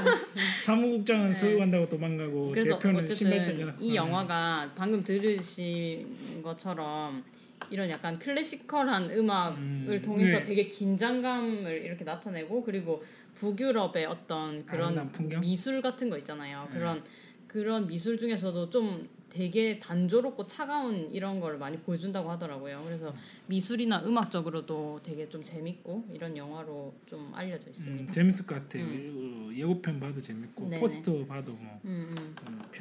사무국장은 0.62 1.32
서울 1.34 1.60
간다고 1.60 1.88
도망가고 1.88 2.48
네. 2.48 2.52
그래서 2.54 2.80
대표는 2.80 3.06
신발 3.08 3.46
던져놓고 3.46 3.78
이 3.80 3.96
영화가 3.96 4.72
방금 4.76 5.04
들으신 5.04 6.42
것처럼 6.42 7.24
이런 7.70 7.90
약간 7.90 8.18
클래시컬한 8.20 9.12
음악을 9.12 9.58
음, 9.58 10.02
통해서 10.04 10.40
네. 10.40 10.44
되게 10.44 10.68
긴장감을 10.68 11.84
이렇게 11.84 12.04
나타내고 12.04 12.64
그리고 12.64 13.04
북유럽의 13.36 14.06
어떤 14.06 14.66
그런? 14.66 15.10
미술 15.40 15.82
같은 15.82 16.10
거 16.10 16.18
있잖아요. 16.18 16.68
네. 16.72 16.78
그런 16.78 17.04
그런 17.48 17.88
미술 17.88 18.18
중에서도 18.18 18.70
좀 18.70 19.10
되게 19.30 19.80
단조롭고 19.80 20.48
차가운 20.48 21.10
이런 21.12 21.40
걸 21.40 21.58
많이 21.58 21.78
보여준다고 21.78 22.30
하더라고요. 22.32 22.82
그래서 22.84 23.14
미술이나 23.48 24.04
음악적으로도 24.06 25.02
되게 25.04 25.30
좀 25.30 25.44
재밌고 25.44 26.06
이런 26.14 26.36
영화로 26.36 26.94
좀 27.06 27.32
알려져 27.34 27.68
음, 27.68 27.72
있습니다. 27.72 28.12
재밌을 28.12 28.46
것 28.46 28.56
같아요. 28.56 28.86
어, 28.86 29.50
예고편 29.54 30.00
봐도 30.00 30.20
재밌고 30.20 30.64
네네. 30.70 30.80
포스터 30.80 31.26
봐도 31.26 31.54
뭐 31.54 31.80
음, 31.86 32.16
음. 32.18 32.36
어, 32.44 32.72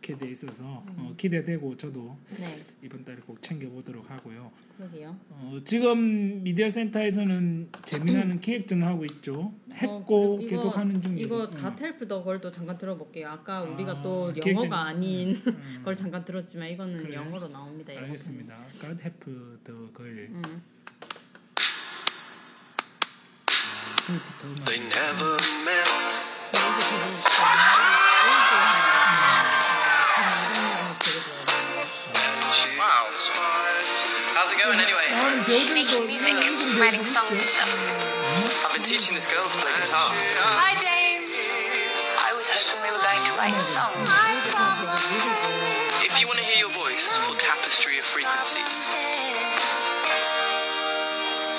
좋게 0.00 0.16
돼 0.18 0.30
있어서 0.30 0.62
어, 0.64 1.10
기대되고 1.16 1.76
저도 1.76 2.16
네, 2.28 2.46
이번 2.82 3.02
달에 3.02 3.18
꼭 3.26 3.40
챙겨 3.42 3.68
보도록 3.68 4.08
하고요. 4.10 4.50
그러게요. 4.76 5.16
어, 5.30 5.58
지금 5.64 6.42
미디어 6.42 6.68
센터에서는 6.68 7.70
재미나는 7.84 8.38
기획전을 8.40 8.86
하고 8.86 9.04
있죠. 9.06 9.52
했고 9.72 10.36
어, 10.36 10.40
이거- 10.40 10.48
계속 10.48 10.76
하는 10.76 11.02
중이고. 11.02 11.20
이거 11.26 11.42
어. 11.44 11.50
갓헬프 11.50 12.06
더 12.06 12.22
걸도 12.22 12.50
잠깐 12.50 12.78
들어볼게요. 12.78 13.28
아까 13.28 13.62
우리가 13.62 13.92
아, 13.92 14.02
또 14.02 14.32
기획전- 14.32 14.50
영어가 14.64 14.86
아닌 14.86 15.34
음, 15.46 15.82
걸 15.84 15.96
잠깐 15.96 16.24
들었지만 16.24 16.68
이거는 16.70 16.98
그래요? 17.02 17.20
영어로 17.20 17.48
나옵니다. 17.48 17.92
알겠습니다. 17.92 18.54
Help 18.82 19.24
the 19.64 19.88
girl. 19.94 20.18
음. 20.30 20.62
음악. 24.10 24.64
They 24.64 24.80
never 24.80 25.36
met. 25.66 25.88
How's 32.88 34.48
it 34.50 34.56
going 34.56 34.80
anyway? 34.80 35.12
Making 35.44 36.06
music, 36.06 36.32
writing 36.80 37.04
songs 37.04 37.38
and 37.38 37.50
stuff. 37.50 37.68
I've 38.64 38.72
been 38.72 38.82
teaching 38.82 39.14
this 39.14 39.26
girl 39.26 39.44
to 39.44 39.58
play 39.58 39.70
guitar. 39.76 40.08
Hi, 40.08 40.72
James. 40.80 41.52
I 42.16 42.32
was 42.32 42.48
hoping 42.48 42.80
we 42.80 42.88
were 42.88 43.04
going 43.04 43.20
to 43.28 43.32
write 43.36 43.60
songs. 43.60 44.08
If 46.00 46.16
you 46.18 46.26
want 46.26 46.38
to 46.38 46.44
hear 46.44 46.64
your 46.64 46.72
voice, 46.72 47.18
for 47.28 47.36
tapestry 47.36 47.98
of 47.98 48.08
frequencies, 48.08 48.96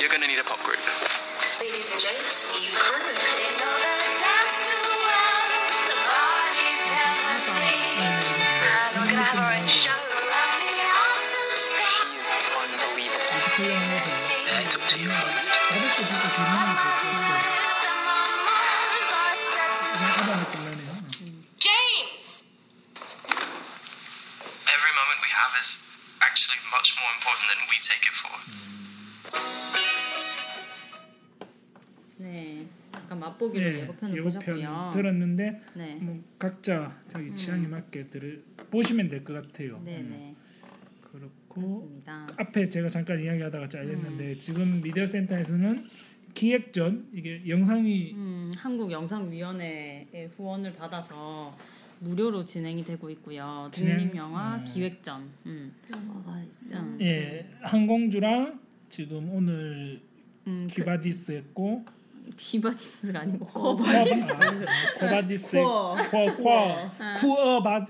you're 0.01 0.09
going 0.09 0.25
to 0.25 0.27
need 0.27 0.41
a 0.41 0.47
pop 0.49 0.63
group. 0.65 0.81
Ladies 1.61 1.93
and 1.93 2.01
gents, 2.01 2.49
Eve 2.57 2.73
Kerman. 2.73 3.98
Much 26.73 26.89
more 26.99 27.11
important 27.17 27.45
than 27.49 27.59
we 27.69 27.77
take 27.81 28.03
it 28.05 28.15
for. 28.15 28.35
네, 32.17 32.67
잠깐 32.91 33.19
맛보기로 33.19 33.63
네, 33.69 33.79
예고편을 33.83 34.17
예고편 34.17 34.41
보셨고요. 34.43 34.91
들었는데 34.93 35.61
네, 35.75 35.95
뭐 35.95 36.21
각자 36.37 36.97
자기 37.07 37.33
취향에 37.33 37.67
맞게 37.67 38.07
들을 38.07 38.43
보시면 38.69 39.07
될 39.07 39.23
것 39.23 39.33
같아요. 39.33 39.81
네, 39.85 39.99
음, 39.99 40.09
네. 40.11 40.35
그렇고 41.01 41.31
그 41.47 41.55
그렇습니다. 41.61 42.27
앞에 42.37 42.69
제가 42.69 42.87
잠깐 42.89 43.19
이야기하다가 43.21 43.67
잘렸는데 43.67 44.31
음. 44.33 44.39
지금 44.39 44.81
미디어 44.81 45.05
센터에서는 45.05 45.89
기획전 46.33 47.09
이게 47.13 47.41
영상이 47.47 48.13
음, 48.13 48.51
한국 48.55 48.91
영상위원회의 48.91 50.29
후원을 50.35 50.73
받아서 50.75 51.57
무료로 51.99 52.45
진행이 52.45 52.83
되고 52.83 53.09
있고요. 53.09 53.69
진행? 53.71 53.97
독립영화 53.97 54.55
음. 54.57 54.63
기획전. 54.63 55.29
음. 55.45 55.73
영화가 55.91 56.41
있어. 56.51 56.79
음. 56.79 56.97
예 57.01 57.49
항공주랑 57.61 58.59
지금 58.89 59.29
오늘 59.33 60.01
음, 60.47 60.67
그, 60.69 60.75
기바디스 60.75 61.31
했고 61.33 61.85
기바디스가 62.37 63.19
아니고 63.21 63.45
코바디스. 63.45 64.31
아, 64.31 64.99
코바디스 64.99 65.57
코어. 65.57 65.97
코코 66.09 66.43
쿠어바 67.19 67.87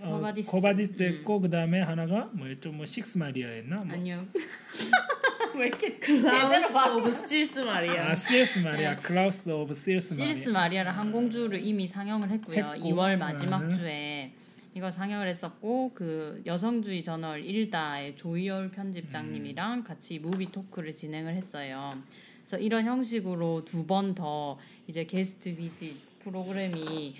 어, 0.00 0.10
코바디스. 0.16 0.50
코바디스 0.50 1.02
음. 1.02 1.08
했고 1.08 1.40
그 1.40 1.48
다음에 1.50 1.80
하나가 1.80 2.28
뭐였죠 2.32 2.72
뭐 2.72 2.84
식스 2.84 3.18
마리아였나 3.18 3.76
뭐. 3.84 3.94
아니요. 3.94 4.26
왜 5.56 5.66
이렇게 5.68 5.94
클라우스 5.98 6.76
오브 6.96 7.12
스틸스 7.12 7.58
말이야. 7.60 8.10
아 8.10 8.14
스틸스 8.14 8.58
마리아 8.60 8.96
Clouds 8.96 9.48
of 9.48 9.74
Sils 9.74 10.14
Maria 10.20 10.34
Sils 10.34 10.48
Maria라 10.50 10.92
한공주를 10.92 11.64
이미 11.64 11.86
상영을 11.86 12.30
했고요. 12.30 12.72
했고, 12.74 12.88
2월 12.88 13.16
마지막 13.16 13.62
음. 13.62 13.70
주에 13.72 14.32
이거 14.74 14.90
상영을 14.90 15.26
했었고 15.28 15.92
그 15.94 16.42
여성주의 16.44 17.02
저널 17.02 17.42
일다의 17.44 18.16
조이여울 18.16 18.70
편집장님이랑 18.72 19.84
같이 19.84 20.18
movie 20.18 20.52
talk를 20.52 20.92
진행을 20.92 21.34
했어요. 21.34 21.92
그래서 22.40 22.58
이런 22.58 22.84
형식으로 22.84 23.64
두 23.64 23.86
번 23.86 24.14
더 24.14 24.58
이제 24.86 25.04
게스트 25.04 25.56
visit 25.56 25.96
프로그램이 26.20 27.14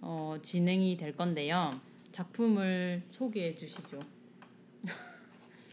어, 0.00 0.36
진행이 0.42 0.96
될 0.96 1.14
건데요. 1.14 1.78
작품을 2.12 3.02
소개해 3.10 3.54
주시죠. 3.54 4.00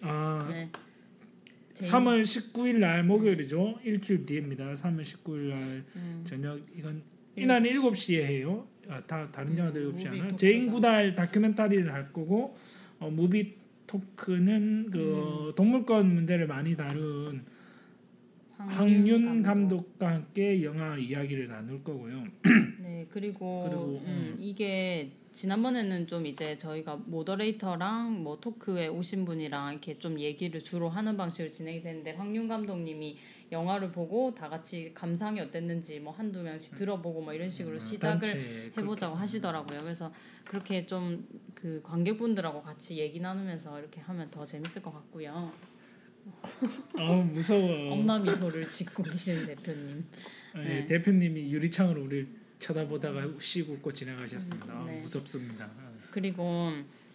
아 0.04 0.48
네. 0.50 0.70
제인- 1.80 1.92
3월 1.92 2.22
19일 2.22 2.80
날 2.80 3.04
목요일이죠. 3.04 3.80
일주일 3.84 4.26
뒤입니다. 4.26 4.74
3월 4.74 5.02
19일 5.02 5.50
날 5.50 5.84
음. 5.96 6.22
저녁 6.24 6.60
이건 6.76 7.02
이날 7.36 7.62
7시에 7.64 8.24
해요. 8.26 8.68
아, 8.90 9.00
다 9.02 9.30
다른 9.32 9.58
영화들 9.58 9.82
음, 9.84 9.92
7시 9.96 9.96
무비 9.96 10.06
하나. 10.08 10.18
talk가. 10.24 10.38
제인 10.38 10.68
구달 10.68 11.16
다큐멘터리를 11.16 11.94
할 11.94 12.12
거고 12.12 12.56
어, 13.00 13.10
movie 13.10 13.56
talk는 13.88 14.90
그 14.92 15.48
음. 15.48 15.52
동물권 15.56 16.14
문제를 16.14 16.48
많이 16.48 16.76
다룬 16.76 17.46
황윤 18.68 19.42
감독과 19.42 20.14
함께 20.16 20.64
영화 20.64 20.98
이야기를 20.98 21.48
나눌 21.48 21.84
거고요. 21.84 22.24
네 22.82 23.08
그리고, 23.10 23.64
그리고, 23.64 23.84
음, 23.84 24.06
음. 24.06 24.36
이게 24.38 25.12
지난번에는 25.32 26.08
좀 26.08 26.26
이제 26.26 26.58
저희가 26.58 26.98
moderator랑 27.06 28.24
뭐 28.24 28.40
talk에 28.40 28.88
오신 28.88 29.26
분이랑 29.26 29.72
이렇게 29.72 29.98
좀 29.98 30.20
얘기를 30.20 30.60
주로 30.60 30.90
하는 30.90 31.16
방식으로 31.16 31.52
진행이 31.52 31.82
됐는데 31.82 32.12
황윤 32.12 32.48
감독님이 32.48 33.18
영화를 33.52 33.92
보고 33.92 34.36
다 34.36 34.50
같이 34.50 34.92
감상이 34.94 35.40
어땠는지 35.40 36.00
뭐 36.00 36.12
한두 36.12 36.44
명씩 36.44 36.76
들어보고 36.76 37.22
뭐 37.22 37.34
이런 37.34 37.50
식으로 37.50 37.80
시작을 37.80 38.16
음, 38.16 38.20
단체 38.20 38.72
해보자고 38.78 39.16
하시더라고요. 39.16 39.82
그래서 39.82 40.12
그렇게 40.46 40.86
좀 40.86 41.26
그 41.62 41.82
관객분들하고 41.84 42.62
같이 42.62 42.98
얘기 42.98 43.20
나누면서 43.20 43.80
이렇게 43.80 44.00
하면 44.02 44.32
더 44.32 44.46
재밌을 44.46 44.82
것 44.82 44.94
같고요. 44.94 45.52
아 46.98 47.12
무서워. 47.14 47.94
엄마 47.94 48.20
미소를 48.20 48.68
짓고 48.68 49.04
계시는 49.04 49.46
대표님. 49.48 50.06
예, 50.58 50.60
네. 50.64 50.86
대표님이 50.86 51.52
유리창으로 51.52 52.04
우리를 52.06 52.28
쳐다보다가 52.60 53.24
씩 53.40 53.70
웃고 53.70 53.92
지나가셨습니다. 53.94 54.74
아, 54.74 54.84
네. 54.86 54.98
무섭습니다. 54.98 55.66
아. 55.66 55.92
그리고 56.12 56.72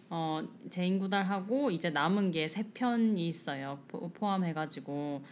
어 0.09 0.47
제인구달하고 0.69 1.71
이제 1.71 1.89
남은 1.89 2.31
게 2.31 2.47
세 2.47 2.63
편이 2.73 3.27
있어요. 3.27 3.79
포, 3.87 4.09
포함해가지고 4.11 5.23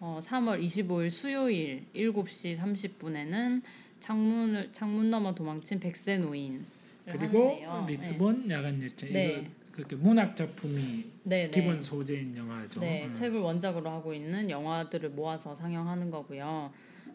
어 0.00 0.20
3월 0.22 0.62
25일 0.64 1.10
수요일 1.10 1.84
7시 1.94 2.58
30분에는 2.58 3.62
창문을 4.00 4.70
창문 4.72 5.10
넘어 5.10 5.32
도망친 5.34 5.78
백세 5.78 6.18
노인 6.18 6.64
그리고 7.06 7.50
하는데요. 7.50 7.86
리스본 7.88 8.50
야간 8.50 8.82
열차 8.82 9.06
네. 9.06 9.48
그렇게 9.72 9.96
문학 9.96 10.36
작품이 10.36 11.04
네, 11.24 11.44
네. 11.44 11.50
기본 11.50 11.80
소재인 11.80 12.36
영화죠. 12.36 12.80
네, 12.80 13.06
음. 13.06 13.14
책을 13.14 13.40
원작으로 13.40 13.90
하고 13.90 14.14
있는 14.14 14.50
영화들을 14.50 15.10
모아서 15.10 15.54
상영하는 15.54 16.10
거고요. 16.10 16.72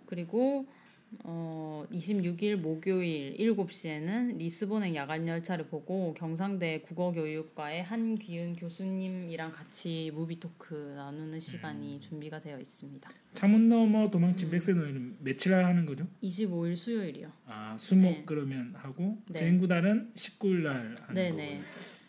그리고 0.08 0.66
어 1.24 1.86
26일 1.90 2.58
목요일 2.58 3.38
7시에는 3.38 4.38
리스본행 4.38 4.94
야간 4.96 5.26
열차를 5.26 5.68
보고 5.68 6.14
경상대 6.14 6.82
국어교육과의 6.82 7.84
한귀은 7.84 8.58
교수님이랑 8.58 9.54
같이 9.54 10.12
movie 10.14 10.38
talk 10.38 10.74
나누는 10.98 11.40
시간이 11.40 11.96
음. 11.96 12.00
준비가 12.02 12.40
되어 12.40 12.60
있습니다. 12.60 13.10
창문 13.34 13.70
넘어 13.70 14.06
음. 14.06 14.12
도망친 14.12 14.50
백세노이는 14.50 15.18
며칠 15.22 15.54
날 15.54 15.64
하는 15.64 15.86
거죠? 15.86 16.06
25일 16.24 16.76
수요일이요. 16.76 17.32
아 17.46 17.78
수목 17.80 18.12
네. 18.12 18.24
그러면 18.26 18.74
하고 18.76 19.18
네. 19.28 19.36
제인구달은 19.36 20.12
19일 20.14 20.64
날 20.64 20.96
하는 21.04 21.14
네, 21.14 21.32
네. 21.32 21.62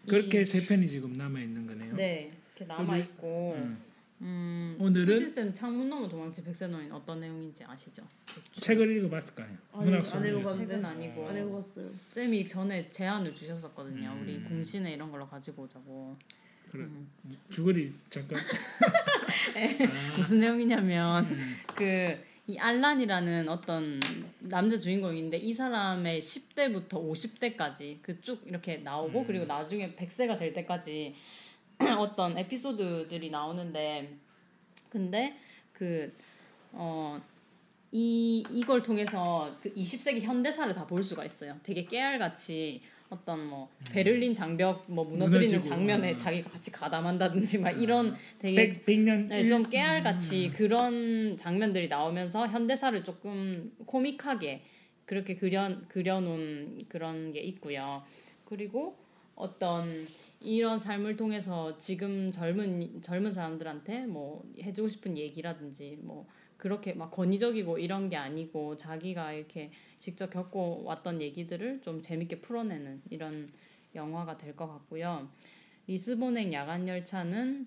그렇게 0.09 0.45
세 0.45 0.65
편이 0.65 0.89
지금 0.89 1.13
남아 1.15 1.41
있는 1.41 1.67
거네요. 1.67 1.95
네. 1.95 2.33
이렇게 2.57 2.65
남아 2.65 2.97
있고 2.99 3.55
음. 3.57 3.79
음, 4.21 4.77
오늘은- 4.81 5.05
수지쌤 5.05 5.55
창문 5.55 5.89
넘어 5.89 6.09
도망친 6.09 6.43
백세노인 6.45 6.91
어떤 6.91 7.21
내용인지 7.21 7.63
아시죠? 7.65 8.03
책을 8.53 8.97
읽어봤을 8.97 9.35
거 9.35 9.43
아니에요. 9.45 9.59
아니, 9.73 9.85
문학 9.85 10.15
안. 10.17 10.27
읽어봤는데. 10.27 10.67
책은 10.75 10.85
아니고 10.85 11.29
안 11.29 11.37
읽어봤어요. 11.37 11.91
쌤이 12.09 12.49
전에 12.49 12.89
제안을 12.91 13.33
주셨었거든요. 13.35 14.11
음. 14.11 14.23
우리 14.23 14.41
공신에 14.43 14.93
이런 14.95 15.11
걸로 15.13 15.25
가지고 15.29 15.63
오자고. 15.65 16.17
그래. 16.73 16.83
음. 16.85 17.09
주거리 17.49 17.93
잠깐. 18.11 18.39
무슨 20.17 20.41
내용이냐면 20.41 21.25
음. 21.27 21.57
그 21.75 22.19
이 22.49 22.59
알란이라는 22.59 23.49
어떤 23.49 24.01
남자 24.41 24.77
주인공인데 24.79 25.37
이 25.37 25.53
사람의 25.53 26.21
10대부터 26.21 26.95
50대까지 26.95 28.01
그 28.03 28.21
쭉 28.23 28.43
이렇게 28.47 28.79
나오고 28.79 29.25
그리고 29.27 29.45
나중에 29.45 29.95
100세가 29.95 30.37
될 30.39 30.53
때까지 30.55 31.15
어떤 31.99 32.37
에피소드들이 32.39 33.31
나오는데 33.31 34.17
근데 34.91 35.37
그 35.73 36.13
어 36.73 37.21
이 37.91 38.45
이걸 38.51 38.83
통해서 38.83 39.57
그 39.63 39.73
20세기 39.75 40.21
현대사를 40.21 40.75
다 40.75 40.87
볼 40.87 41.03
수가 41.03 41.25
있어요. 41.25 41.57
되게 41.63 41.85
깨알같이 41.87 42.83
어떤 43.11 43.47
뭐 43.47 43.71
베를린 43.91 44.35
장벽 44.35 44.85
뭐 44.87 45.05
무너뜨리는 45.05 45.63
장면에 45.63 46.13
어. 46.13 46.17
자기가 46.17 46.51
같이 46.51 46.71
가담한다든지 46.71 47.59
막 47.59 47.71
이런 47.71 48.15
되게 48.39 48.71
백, 48.73 48.85
백년 48.85 49.29
네, 49.29 49.41
일- 49.41 49.49
좀 49.49 49.63
깨알같이 49.69 50.51
그런 50.51 51.37
장면들이 51.37 51.89
나오면서 51.89 52.47
현대사를 52.47 53.03
조금 53.05 53.73
코믹하게 53.87 54.63
그렇게 55.07 55.37
그려 55.37 55.75
그려놓은 55.89 56.81
그런 56.89 57.33
게 57.33 57.41
있고요. 57.41 58.03
그리고 58.45 58.99
어떤 59.35 60.07
이런 60.41 60.79
삶을 60.79 61.17
통해서 61.17 61.79
지금 61.79 62.31
젊은 62.31 63.01
젊은 63.01 63.33
사람들한테 63.33 64.05
뭐 64.07 64.45
해주고 64.63 64.89
싶은 64.89 65.17
얘기라든지 65.17 65.97
뭐 66.03 66.27
그렇게 66.59 66.93
막 66.93 67.11
권위적이고 67.11 67.79
이런 67.79 68.11
게 68.11 68.17
아니고 68.17 68.77
자기가 68.77 69.33
이렇게 69.33 69.71
직접 69.99 70.29
겪고 70.29 70.85
왔던 70.85 71.23
얘기들을 71.23 71.81
좀 71.81 72.03
재밌게 72.03 72.41
풀어내는 72.43 73.03
이런 73.09 73.51
영화가 73.95 74.37
될 74.37 74.55
것 74.55 74.67
같고요. 74.67 75.31
리스본행 75.87 76.53
야간 76.53 76.87
열차는 76.87 77.67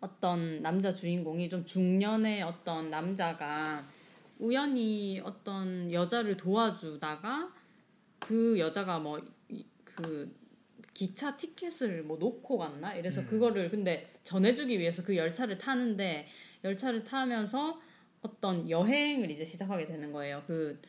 어떤 0.00 0.62
남자 0.62 0.92
주인공이 0.92 1.48
좀 1.48 1.64
중년의 1.64 2.42
어떤 2.42 2.90
남자가 2.90 3.88
우연히 4.40 5.20
어떤 5.22 5.92
여자를 5.92 6.36
도와주다가 6.36 7.54
그 8.18 8.58
여자가 8.58 8.98
뭐 8.98 9.20
그 9.94 10.34
기차 10.92 11.36
티켓을 11.36 12.02
뭐 12.04 12.16
놓고 12.18 12.58
갔나 12.58 12.94
이래서 12.94 13.24
그거를 13.26 13.70
근데 13.70 14.06
전해주기 14.24 14.78
위해서 14.78 15.02
그 15.02 15.16
열차를 15.16 15.58
타는데 15.58 16.26
열차를 16.64 17.04
타면서 17.04 17.80
어떤 18.22 18.68
여행을 18.68 19.30
이제 19.30 19.44
시작하게 19.44 19.86
되는 19.86 20.12
거예요. 20.12 20.42
그 20.46 20.80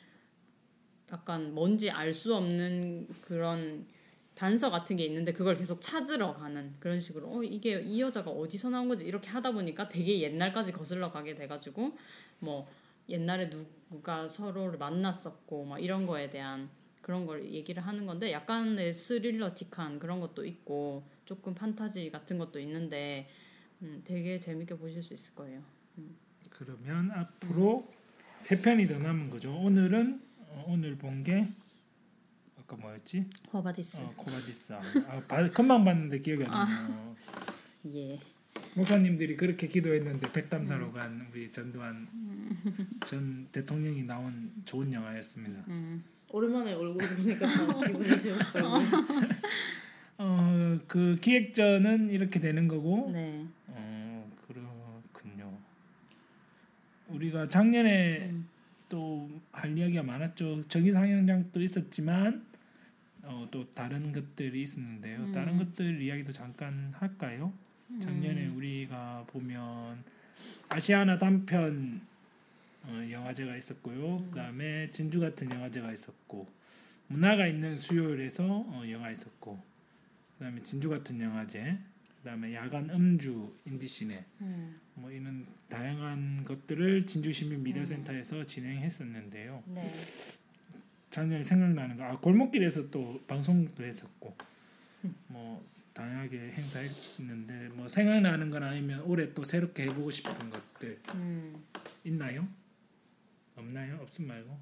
약간 1.12 1.54
뭔지 1.54 1.92
알 1.92 2.14
수 2.14 2.36
없는 2.36 3.08
그런 3.22 3.86
단서 4.34 4.70
같은 4.70 4.98
게 4.98 5.06
있는데 5.06 5.32
그걸 5.32 5.56
계속 5.56 5.80
찾으러 5.82 6.34
가는 6.34 6.74
그런 6.80 7.00
식으로 7.00 7.38
어 7.38 7.44
이게 7.44 7.80
이 7.82 8.02
여자가 8.02 8.32
어디서 8.32 8.70
나온 8.70 8.90
거지 8.90 9.06
이렇게 9.06 9.30
하다 9.30 9.52
보니까 9.52 9.88
되게 9.88 10.20
옛날까지 10.22 10.72
거슬러 10.74 11.12
가게 11.12 11.36
돼가지고 11.36 11.98
뭐 12.40 12.68
옛날에 13.08 13.50
누가 13.50 14.28
서로를 14.28 14.78
만났었고 14.78 15.66
막 15.66 15.80
이런 15.80 16.06
거에 16.06 16.30
대한 16.30 16.70
그런 17.02 17.26
걸 17.26 17.46
얘기를 17.46 17.86
하는 17.86 18.06
건데 18.06 18.32
약간의 18.32 18.94
스릴러틱한 18.94 20.00
그런 20.00 20.20
것도 20.20 20.44
있고 20.46 21.04
조금 21.24 21.54
판타지 21.54 22.10
같은 22.12 22.38
것도 22.38 22.60
있는데 22.60 23.30
음, 23.86 24.02
되게 24.04 24.40
재밌게 24.40 24.76
보실 24.78 25.04
수 25.04 25.14
있을 25.14 25.34
거예요. 25.36 25.62
그러면 26.50 27.12
앞으로 27.12 27.88
세 28.40 28.60
편이 28.62 28.88
더 28.88 28.98
남은 28.98 29.30
거죠. 29.30 29.56
오늘은 29.56 30.22
어, 30.40 30.66
오늘 30.68 30.96
본 30.98 31.24
게 31.24 31.48
아까 32.60 32.76
뭐였지? 32.78 33.30
Quo 33.54 33.69
Vadis. 33.69 33.98
어, 34.02 34.14
Quo 34.16 34.35
Vadis. 34.35 34.74
아, 34.74 35.22
바, 35.28 35.48
금방 35.52 35.86
봤는데 35.86 36.20
기억이 36.20 36.44
안 36.46 36.52
나요. 36.52 37.16
예. 37.94 38.20
목사님들이 38.76 39.38
그렇게 39.38 39.68
기도했는데 39.68 40.32
백담사로 40.32 40.92
간 40.92 41.28
우리 41.32 41.52
전두환 41.52 42.08
전 43.06 43.48
대통령이 43.52 44.04
나온 44.04 44.52
좋은 44.66 44.92
영화였습니다. 44.92 45.64
오랜만에 46.30 46.74
얼굴 46.74 47.08
보니까 47.08 47.46
참 47.48 47.82
기분이 47.86 48.18
새롭더라고요. 48.18 48.82
어, 50.18 50.80
그 50.88 51.18
기획전은 51.22 52.10
이렇게 52.10 52.40
되는 52.40 52.68
거고 52.68 53.12
네. 53.14 53.46
어, 53.68 54.32
그렇군요. 54.48 55.58
우리가 57.16 57.48
작년에 57.48 58.34
또할 58.90 59.78
이야기가 59.78 60.04
많았죠. 60.04 60.62
정의 60.68 60.92
상영장도 60.92 61.62
있었지만 61.62 62.46
어, 63.24 63.48
또 63.50 63.66
다른 63.74 64.12
것들이 64.12 64.62
있었는데요. 64.62 65.32
다른 65.32 65.58
것들 65.58 66.02
이야기도 66.02 66.32
잠깐 66.32 66.94
할까요? 66.96 67.52
작년에 68.02 68.48
우리가 68.48 69.26
보면 69.28 70.04
아시아나 70.70 71.18
단편 71.18 72.02
어, 72.84 73.08
영화제가 73.10 73.56
있었고요. 73.58 74.26
그다음에 74.30 74.92
진주 74.92 75.20
같은 75.20 75.50
영화제가 75.50 75.92
있었고 75.92 76.48
문화가 77.08 77.48
있는 77.48 77.78
수요일에서 77.78 78.44
어, 78.46 78.84
영화 78.92 79.10
있었고 79.10 79.60
그다음에 80.38 80.62
진주 80.64 80.90
같은 80.90 81.20
영화제 81.20 81.78
그다음에 82.18 82.54
야간 82.54 82.90
음주 82.90 83.54
인디시네 83.66 84.26
뭐 84.96 85.12
이런 85.12 85.46
다양한 85.70 86.44
것들을 86.46 87.06
진주 87.06 87.32
시민 87.32 87.64
미디어센터에서 87.64 88.46
진행했었는데요. 88.46 89.64
네. 89.68 89.82
작년에 91.10 91.44
생각나는 91.44 91.98
거, 91.98 92.04
아 92.04 92.18
골목길에서 92.20 92.90
또 92.92 93.22
방송도 93.28 93.84
했었고, 93.84 94.36
뭐 95.28 95.66
다양하게 95.94 96.52
행사했는데 96.52 97.70
뭐 97.74 97.88
생각나는 97.88 98.50
건 98.50 98.64
아니면 98.64 99.02
올해 99.02 99.34
또 99.34 99.44
새롭게 99.44 99.84
해보고 99.84 100.12
싶은 100.12 100.50
것들 100.50 101.00
음. 101.14 101.64
있나요? 102.04 102.48
없나요? 103.56 103.98
없음 104.02 104.28
말고. 104.28 104.58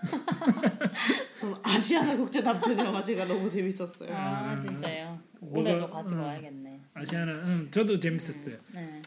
저는 1.38 1.56
아시아나 1.62 2.16
국제 2.16 2.42
단편 2.42 2.78
영화제가 2.78 3.24
너무 3.26 3.50
재밌었어요. 3.50 4.14
아 4.14 4.56
진짜요. 4.60 5.18
뭐가- 5.40 5.58
올해도 5.58 5.90
가지고 5.90 6.16
음. 6.16 6.22
와야겠네. 6.22 6.80
아시아나, 6.94 7.32
응, 7.44 7.68
저도 7.70 7.98
재밌었어요. 7.98 8.56
네. 8.74 8.99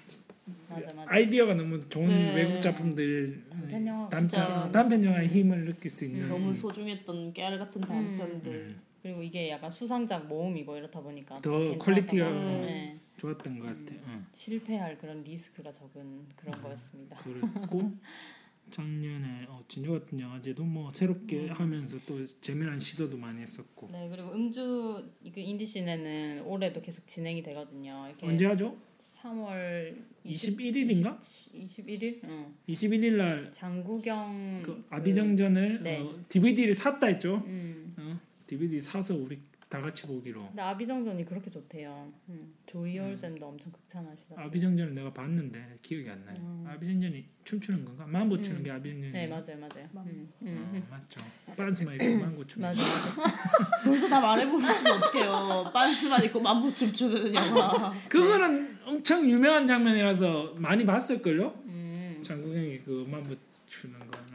맞아 0.82 0.94
맞아. 0.94 1.12
아이디어가 1.14 1.54
너무 1.56 1.82
좋은 1.90 2.08
네. 2.08 2.36
외국 2.36 2.62
작품들 2.62 3.44
단편 3.50 3.88
영화가 3.88 4.10
단편 4.10 4.72
단편 4.72 5.04
영화의 5.04 5.28
힘을 5.28 5.66
느낄 5.66 5.92
수 5.92 6.06
있는 6.06 6.28
너무 6.28 6.54
소중했던 6.54 7.34
깨알 7.34 7.58
같은 7.60 7.82
단편들. 7.82 8.52
음, 8.52 8.82
그리고 9.02 9.22
이게 9.22 9.50
약간 9.50 9.70
수상작 9.70 10.28
모음이고 10.28 10.78
이렇다 10.78 11.02
보니까 11.02 11.36
더 11.36 11.78
퀄리티가. 11.78 12.30
음. 12.30 12.62
네. 12.66 13.00
좋았던 13.18 13.60
것 13.60 13.68
같아요. 13.68 14.00
응. 14.08 14.26
실패할 14.34 14.98
그런 14.98 15.24
리스크가 15.24 15.72
적은 15.72 16.26
그런 16.36 16.62
거였습니다. 16.62 17.16
그렇고 17.18 17.92
작년에 18.72 19.46
어, 19.50 19.64
진주 19.68 19.92
같은 19.92 20.20
영화제도 20.20 20.64
뭐 20.64 20.92
새롭게 20.94 21.50
하면서 21.50 22.00
또 22.06 22.26
재미난 22.42 22.80
시도도 22.80 23.18
많이 23.18 23.42
했었고 23.42 23.90
네 23.92 24.10
그리고 24.10 24.34
음주 24.34 25.12
그 25.34 25.40
인디 25.40 25.66
시내는 25.66 26.44
올해도 26.46 26.82
계속 26.82 27.06
진행이 27.08 27.44
되거든요. 27.44 28.06
이렇게 28.08 28.26
언제 28.26 28.46
하죠? 28.46 28.76
3월 29.24 29.96
21일 30.26 30.92
인가? 30.92 31.18
21일? 31.20 32.20
응. 32.26 32.54
21일 32.68 33.14
날 33.14 33.52
장구경 33.54 34.64
그 34.64 34.84
아비정전을 34.90 35.82
네. 35.82 36.02
어, 36.02 36.20
DVD를 36.28 36.74
샀다 36.74 37.08
했죠. 37.08 37.42
음. 37.48 37.96
어, 37.98 38.20
DVD 38.48 38.82
사서 38.82 39.16
우리 39.16 39.40
다 39.74 39.82
같이 39.82 40.06
보기로. 40.06 40.46
근데 40.50 40.62
아비정전이 40.62 41.26
그렇게 41.26 41.50
좋대요. 41.50 42.14
음. 42.30 42.54
조이열 42.68 43.18
쌤도 43.18 43.48
엄청 43.48 43.72
극찬하시더라고요. 43.72 44.46
아비정전을 44.46 44.94
내가 44.94 45.12
봤는데 45.12 45.80
기억이 45.82 46.08
안 46.08 46.24
나요. 46.26 46.64
아비정전이 46.68 47.26
춤추는 47.44 47.84
건가? 47.84 48.06
만보 48.06 48.40
추는 48.40 48.62
게 48.62 48.70
아비정전이. 48.70 49.08
음. 49.10 49.14
네 49.14 49.26
맞아요 49.26 49.58
맞아요. 49.58 49.90
음. 50.06 50.32
음. 50.44 50.84
어, 50.86 50.86
맞죠. 50.94 51.22
빤스만 51.58 51.96
입고 51.96 52.20
만보 52.24 52.46
추는. 52.46 52.68
맞아 52.68 52.82
맞아. 52.84 53.82
벌써 53.84 54.08
다 54.08 54.22
말해버리시면 54.22 54.94
어떡해요. 55.02 55.72
빤스만 55.74 56.24
입고 56.26 56.40
만보 56.40 56.76
춤 56.76 56.94
추는 56.94 57.34
영화. 57.34 57.92
그거는 58.08 58.78
엄청 58.86 59.28
유명한 59.28 59.66
장면이라서 59.66 60.54
많이 60.58 60.86
봤을 60.86 61.20
걸요. 61.20 61.52
음. 61.66 62.20
장국영이 62.22 62.78
그 62.82 63.04
만보 63.10 63.34
추는. 63.66 64.00
그래. 64.00 64.33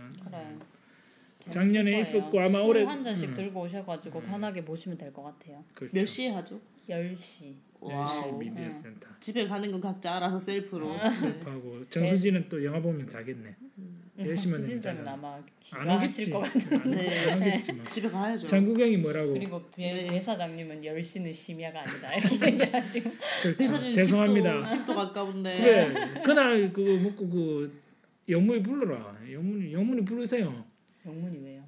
작년에 1.51 1.91
재밌을 1.93 2.19
있었고. 2.21 2.41
아마 2.41 2.59
술 2.61 2.69
올해 2.71 2.85
한 2.85 3.03
잔씩 3.05 3.31
음. 3.31 3.35
들고 3.35 3.61
오셔가지고 3.63 4.21
편하게 4.23 4.65
보시면 4.65 4.97
될 4.99 5.13
것 5.13 5.23
같아요. 5.23 5.65
그렇죠. 5.75 5.97
몇 5.97 6.07
시에 6.07 6.29
하죠? 6.31 6.61
10시. 6.89 6.89
열시 6.91 7.57
wow. 7.81 8.38
미디어 8.39 8.69
센터. 8.69 9.09
집에 9.21 9.47
가는 9.47 9.71
건 9.71 9.81
각자 9.81 10.17
알아서 10.17 10.39
셀프로. 10.39 10.91
아. 10.95 11.11
네. 11.11 11.41
하고 11.45 11.81
정수진은 11.89 12.49
또 12.49 12.65
영화 12.65 12.81
보면 12.81 13.09
자겠네. 13.09 13.55
열심히 14.19 14.55
하는 14.55 14.69
는 14.69 14.81
자잖아. 14.81 15.13
아마 15.13 15.41
안 15.71 15.89
오겠지. 15.91 16.31
것 16.33 16.41
같은. 16.41 16.81
안, 16.81 16.91
네. 16.91 17.31
안 17.31 17.41
오겠지 17.41 17.73
뭐. 17.75 17.87
집에 17.89 18.09
가야죠. 18.11 18.47
장국영이 18.49 18.97
뭐라고? 18.97 19.33
그리고 19.33 19.63
배, 19.77 19.93
네. 19.95 20.07
배 20.09 20.21
사장님은 20.21 20.83
10시는 20.83 21.33
심야가 21.33 21.83
아니다 21.83 22.13
이렇게 22.15 22.47
얘기하시고 22.65 23.11
그렇죠. 23.43 23.93
죄송합니다. 23.93 24.69
집도, 24.69 24.79
집도 24.81 24.95
가까운데. 24.97 25.57
그래 25.57 26.23
그날 26.25 26.73
그거 26.73 26.97
먹고 27.01 27.29
그 27.29 27.81
영문이 28.29 28.61
불러라. 28.61 29.17
영문이 29.31 29.73
영문이 29.73 30.05
부르세요. 30.05 30.65
영문이 31.07 31.39
왜요? 31.45 31.63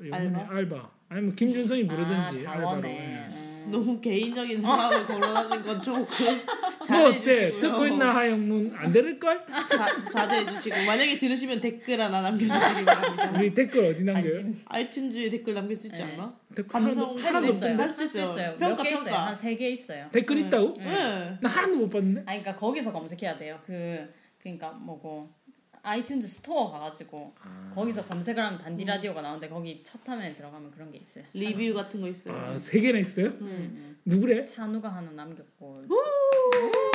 영문이 0.00 0.14
알바? 0.42 0.54
알바. 0.56 0.90
아니면 1.10 1.26
뭐 1.30 1.34
김준성이 1.34 1.86
부르든지 1.86 2.46
아, 2.46 2.52
알바로. 2.52 2.82
음. 2.88 3.68
너무 3.70 4.00
개인적인 4.00 4.60
상황을 4.60 5.06
거론하는 5.06 5.62
건 5.62 5.82
조금 5.82 6.04
뭐 6.04 6.84
자제해 6.86 7.06
어때? 7.08 7.20
주시고요. 7.50 7.60
듣고 7.60 7.86
있나 7.86 8.14
하영문 8.14 8.74
안 8.74 8.90
들을 8.92 9.18
걸? 9.18 9.44
자, 9.46 10.08
자제해 10.10 10.46
주시고 10.46 10.76
만약에 10.86 11.18
들으시면 11.18 11.60
댓글 11.60 12.00
하나 12.00 12.22
남겨주시기 12.22 12.84
바랍니다. 12.84 13.32
우리 13.38 13.52
댓글 13.52 13.84
어디 13.86 14.04
남겨요? 14.04 14.52
아이튠즈에 14.66 15.30
댓글 15.30 15.54
남길 15.54 15.76
수 15.76 15.86
있지 15.88 16.02
네. 16.02 16.12
않나? 16.14 16.34
댓글 16.54 16.66
감성 16.68 17.02
하나도, 17.02 17.18
할수 17.18 17.26
하나도 17.26 17.46
있어요. 17.52 17.76
할수 17.78 18.04
있어요. 18.04 18.22
있어요. 18.24 18.56
평가, 18.58 18.68
몇개 18.76 18.88
있어요? 18.90 19.04
평가. 19.04 19.26
한세개 19.26 19.70
있어요. 19.70 20.08
댓글 20.12 20.38
있다고? 20.38 20.72
네. 20.78 21.38
나 21.42 21.48
하나도 21.48 21.76
못 21.76 21.90
봤는데. 21.90 22.22
아니 22.26 22.40
그러니까 22.42 22.56
거기서 22.56 22.90
검색해야 22.92 23.36
돼요. 23.36 23.58
그 23.66 24.08
그러니까 24.40 24.70
뭐고 24.70 25.30
iTunes 25.82 26.22
Store 26.22 26.70
가가지고 26.70 27.34
아. 27.42 27.72
거기서 27.74 28.04
검색을 28.04 28.42
하면 28.42 28.58
단디 28.58 28.84
라디오가 28.84 29.20
나오는데 29.22 29.48
거기 29.48 29.80
첫 29.84 30.00
화면에 30.08 30.34
들어가면 30.34 30.70
그런 30.70 30.90
게 30.90 30.98
있어요. 30.98 31.24
리뷰 31.34 31.74
같은 31.74 32.00
거 32.00 32.08
있어요. 32.08 32.34
아 32.34 32.58
세 32.58 32.80
개나 32.80 32.98
있어요? 32.98 33.26
음. 33.40 33.96
누구래? 34.04 34.44
찬우가 34.44 34.88
하나 34.88 35.10
남겼고 35.12 35.84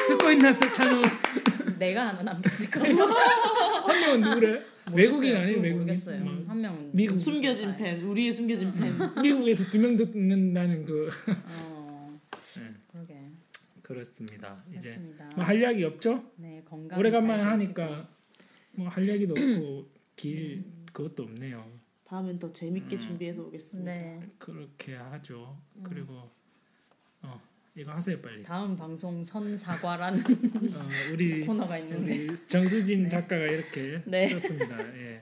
듣고 0.07 0.31
있나 0.31 0.51
찬우 0.51 1.01
내가 1.79 2.07
하나 2.09 2.21
남겼을 2.23 2.69
거예요. 2.71 3.03
한 3.05 3.99
명은 3.99 4.21
누구래? 4.21 4.61
외국인 4.91 5.35
아니에요 5.35 5.57
외국인? 5.59 5.73
모르겠어요. 5.79 6.17
음. 6.21 6.45
한 6.47 6.59
명은 6.61 6.89
미국. 6.93 7.17
숨겨진 7.17 7.75
팬, 7.77 8.01
우리의 8.03 8.31
숨겨진 8.33 8.73
팬. 8.73 8.97
미국에서 9.21 9.69
두 9.69 9.77
명 9.79 9.95
듣는다는 9.95 10.85
그 10.85 11.09
어, 11.47 12.19
네. 12.57 12.73
그러게 12.91 13.15
그렇습니다. 13.81 14.63
이제 14.75 14.89
그렇습니다. 14.89 15.29
뭐할 15.35 15.59
이야기 15.61 15.83
없죠? 15.85 16.23
네 16.35 16.61
건강 16.69 16.99
오래간만에 16.99 17.43
하니까 17.43 18.07
뭐할 18.75 19.07
이야기도 19.07 19.33
없고 19.33 19.87
길 20.15 20.63
그것도 20.91 21.23
없네요. 21.23 21.65
다음엔 22.05 22.37
더 22.39 22.51
재밌게 22.51 22.97
준비해서 22.97 23.43
오겠습니다. 23.43 23.91
네 23.91 24.19
그렇게 24.37 24.95
하죠. 24.95 25.57
그리고 25.83 26.21
어 27.23 27.41
이거 27.75 27.91
하세요 27.91 28.19
빨리. 28.21 28.43
다음 28.43 28.75
방송 28.75 29.23
선사과라는 29.23 30.21
어, 30.75 30.89
우리 31.11 31.41
코너가 31.45 31.77
있는데 31.79 32.25
우리 32.27 32.35
정수진 32.47 33.09
작가가 33.09 33.43
이렇게 33.45 34.01
네. 34.05 34.27
썼습니다. 34.27 34.77
예. 34.95 35.21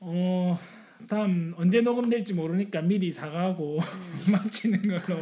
어 0.00 0.58
다음 1.06 1.54
언제 1.56 1.80
녹음될지 1.80 2.34
모르니까 2.34 2.80
미리 2.82 3.10
사과하고 3.10 3.78
음. 3.78 4.32
마치는 4.32 4.80
걸로. 4.82 5.20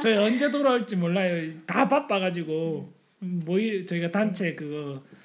저희 0.00 0.16
언제 0.16 0.50
돌아올지 0.50 0.96
몰라요. 0.96 1.52
다 1.66 1.86
바빠가지고 1.86 2.92
모일 3.20 3.86
저희가 3.86 4.10
단체 4.10 4.54
그거 4.54 5.02
어, 5.04 5.21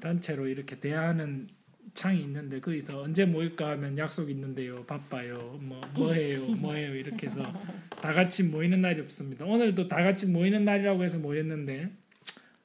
단체로 0.00 0.46
이렇게 0.48 0.78
대화하는 0.80 1.48
창이 1.94 2.20
있는데 2.22 2.60
거기서 2.60 3.00
언제 3.02 3.24
모일까 3.24 3.70
하면 3.70 3.96
약속 3.98 4.30
있는데요. 4.30 4.84
바빠요. 4.84 5.58
뭐 5.62 5.80
뭐해요. 5.94 6.46
뭐해요. 6.48 6.94
이렇게 6.94 7.26
해서 7.26 7.42
다 7.90 8.12
같이 8.12 8.44
모이는 8.44 8.80
날이 8.82 9.00
없습니다. 9.00 9.44
오늘도 9.46 9.88
다 9.88 10.02
같이 10.02 10.26
모이는 10.30 10.64
날이라고 10.64 11.02
해서 11.02 11.18
모였는데 11.18 11.90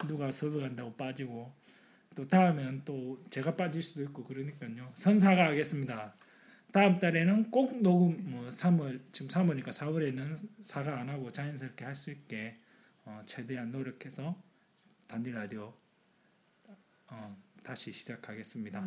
누가 0.07 0.31
서울 0.31 0.61
간다고 0.61 0.93
빠지고 0.93 1.51
또 2.15 2.27
다음엔 2.27 2.81
또 2.83 3.21
제가 3.29 3.55
빠질 3.55 3.81
수도 3.81 4.03
있고 4.03 4.23
그러니까요. 4.25 4.91
선사가 4.95 5.47
하겠습니다. 5.47 6.13
다음 6.73 6.99
달에는 6.99 7.51
꼭 7.51 7.81
녹음 7.81 8.17
뭐 8.31 8.49
3월 8.49 8.99
지금 9.11 9.27
3월이니까 9.29 9.69
4월에는 9.69 10.37
사과 10.61 10.99
안 10.99 11.09
하고 11.09 11.31
자연스럽게 11.31 11.85
할 11.85 11.95
수 11.95 12.11
있게 12.11 12.57
어, 13.05 13.21
최대한 13.25 13.71
노력해서 13.71 14.41
단디 15.07 15.31
라디오 15.31 15.73
어, 17.11 17.35
다시 17.63 17.91
시작하겠습니다. 17.91 18.83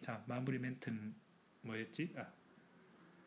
자 0.00 0.22
마무리 0.26 0.58
멘트는 0.58 1.14
뭐였지? 1.62 2.14
아, 2.16 2.24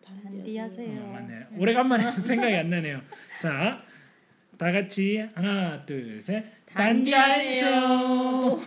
단디 0.04 0.58
하세요. 0.58 1.04
어, 1.04 1.08
맞네. 1.13 1.48
오래간만에 1.58 2.06
해서 2.06 2.22
생각이 2.24 2.56
안 2.56 2.70
나네요. 2.70 3.02
자 3.41 3.84
다 4.58 4.72
같이 4.72 5.17
하나 5.34 5.84
둘셋 5.88 6.46
단디하세요. 6.67 7.72
단디하세요. 7.72 8.60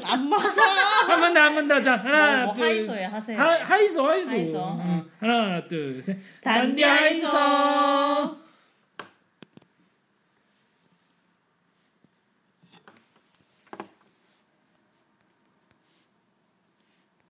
안 0.02 0.28
맞아. 0.30 0.62
한 0.64 1.20
번 1.20 1.34
더 1.34 1.40
한 1.42 1.54
번 1.54 1.68
더 1.68 1.82
자 1.82 1.96
하나 1.96 2.36
뭐, 2.36 2.44
뭐 2.46 2.54
둘 2.54 2.64
하이소에 2.64 3.04
하세요. 3.04 3.38
하, 3.38 3.64
하이소 3.64 4.02
하이소 4.08 4.30
하이소. 4.30 4.78
응. 4.80 5.10
하나 5.18 5.68
둘 5.68 6.00
셋 6.00 6.18
단디하이소. 6.40 7.28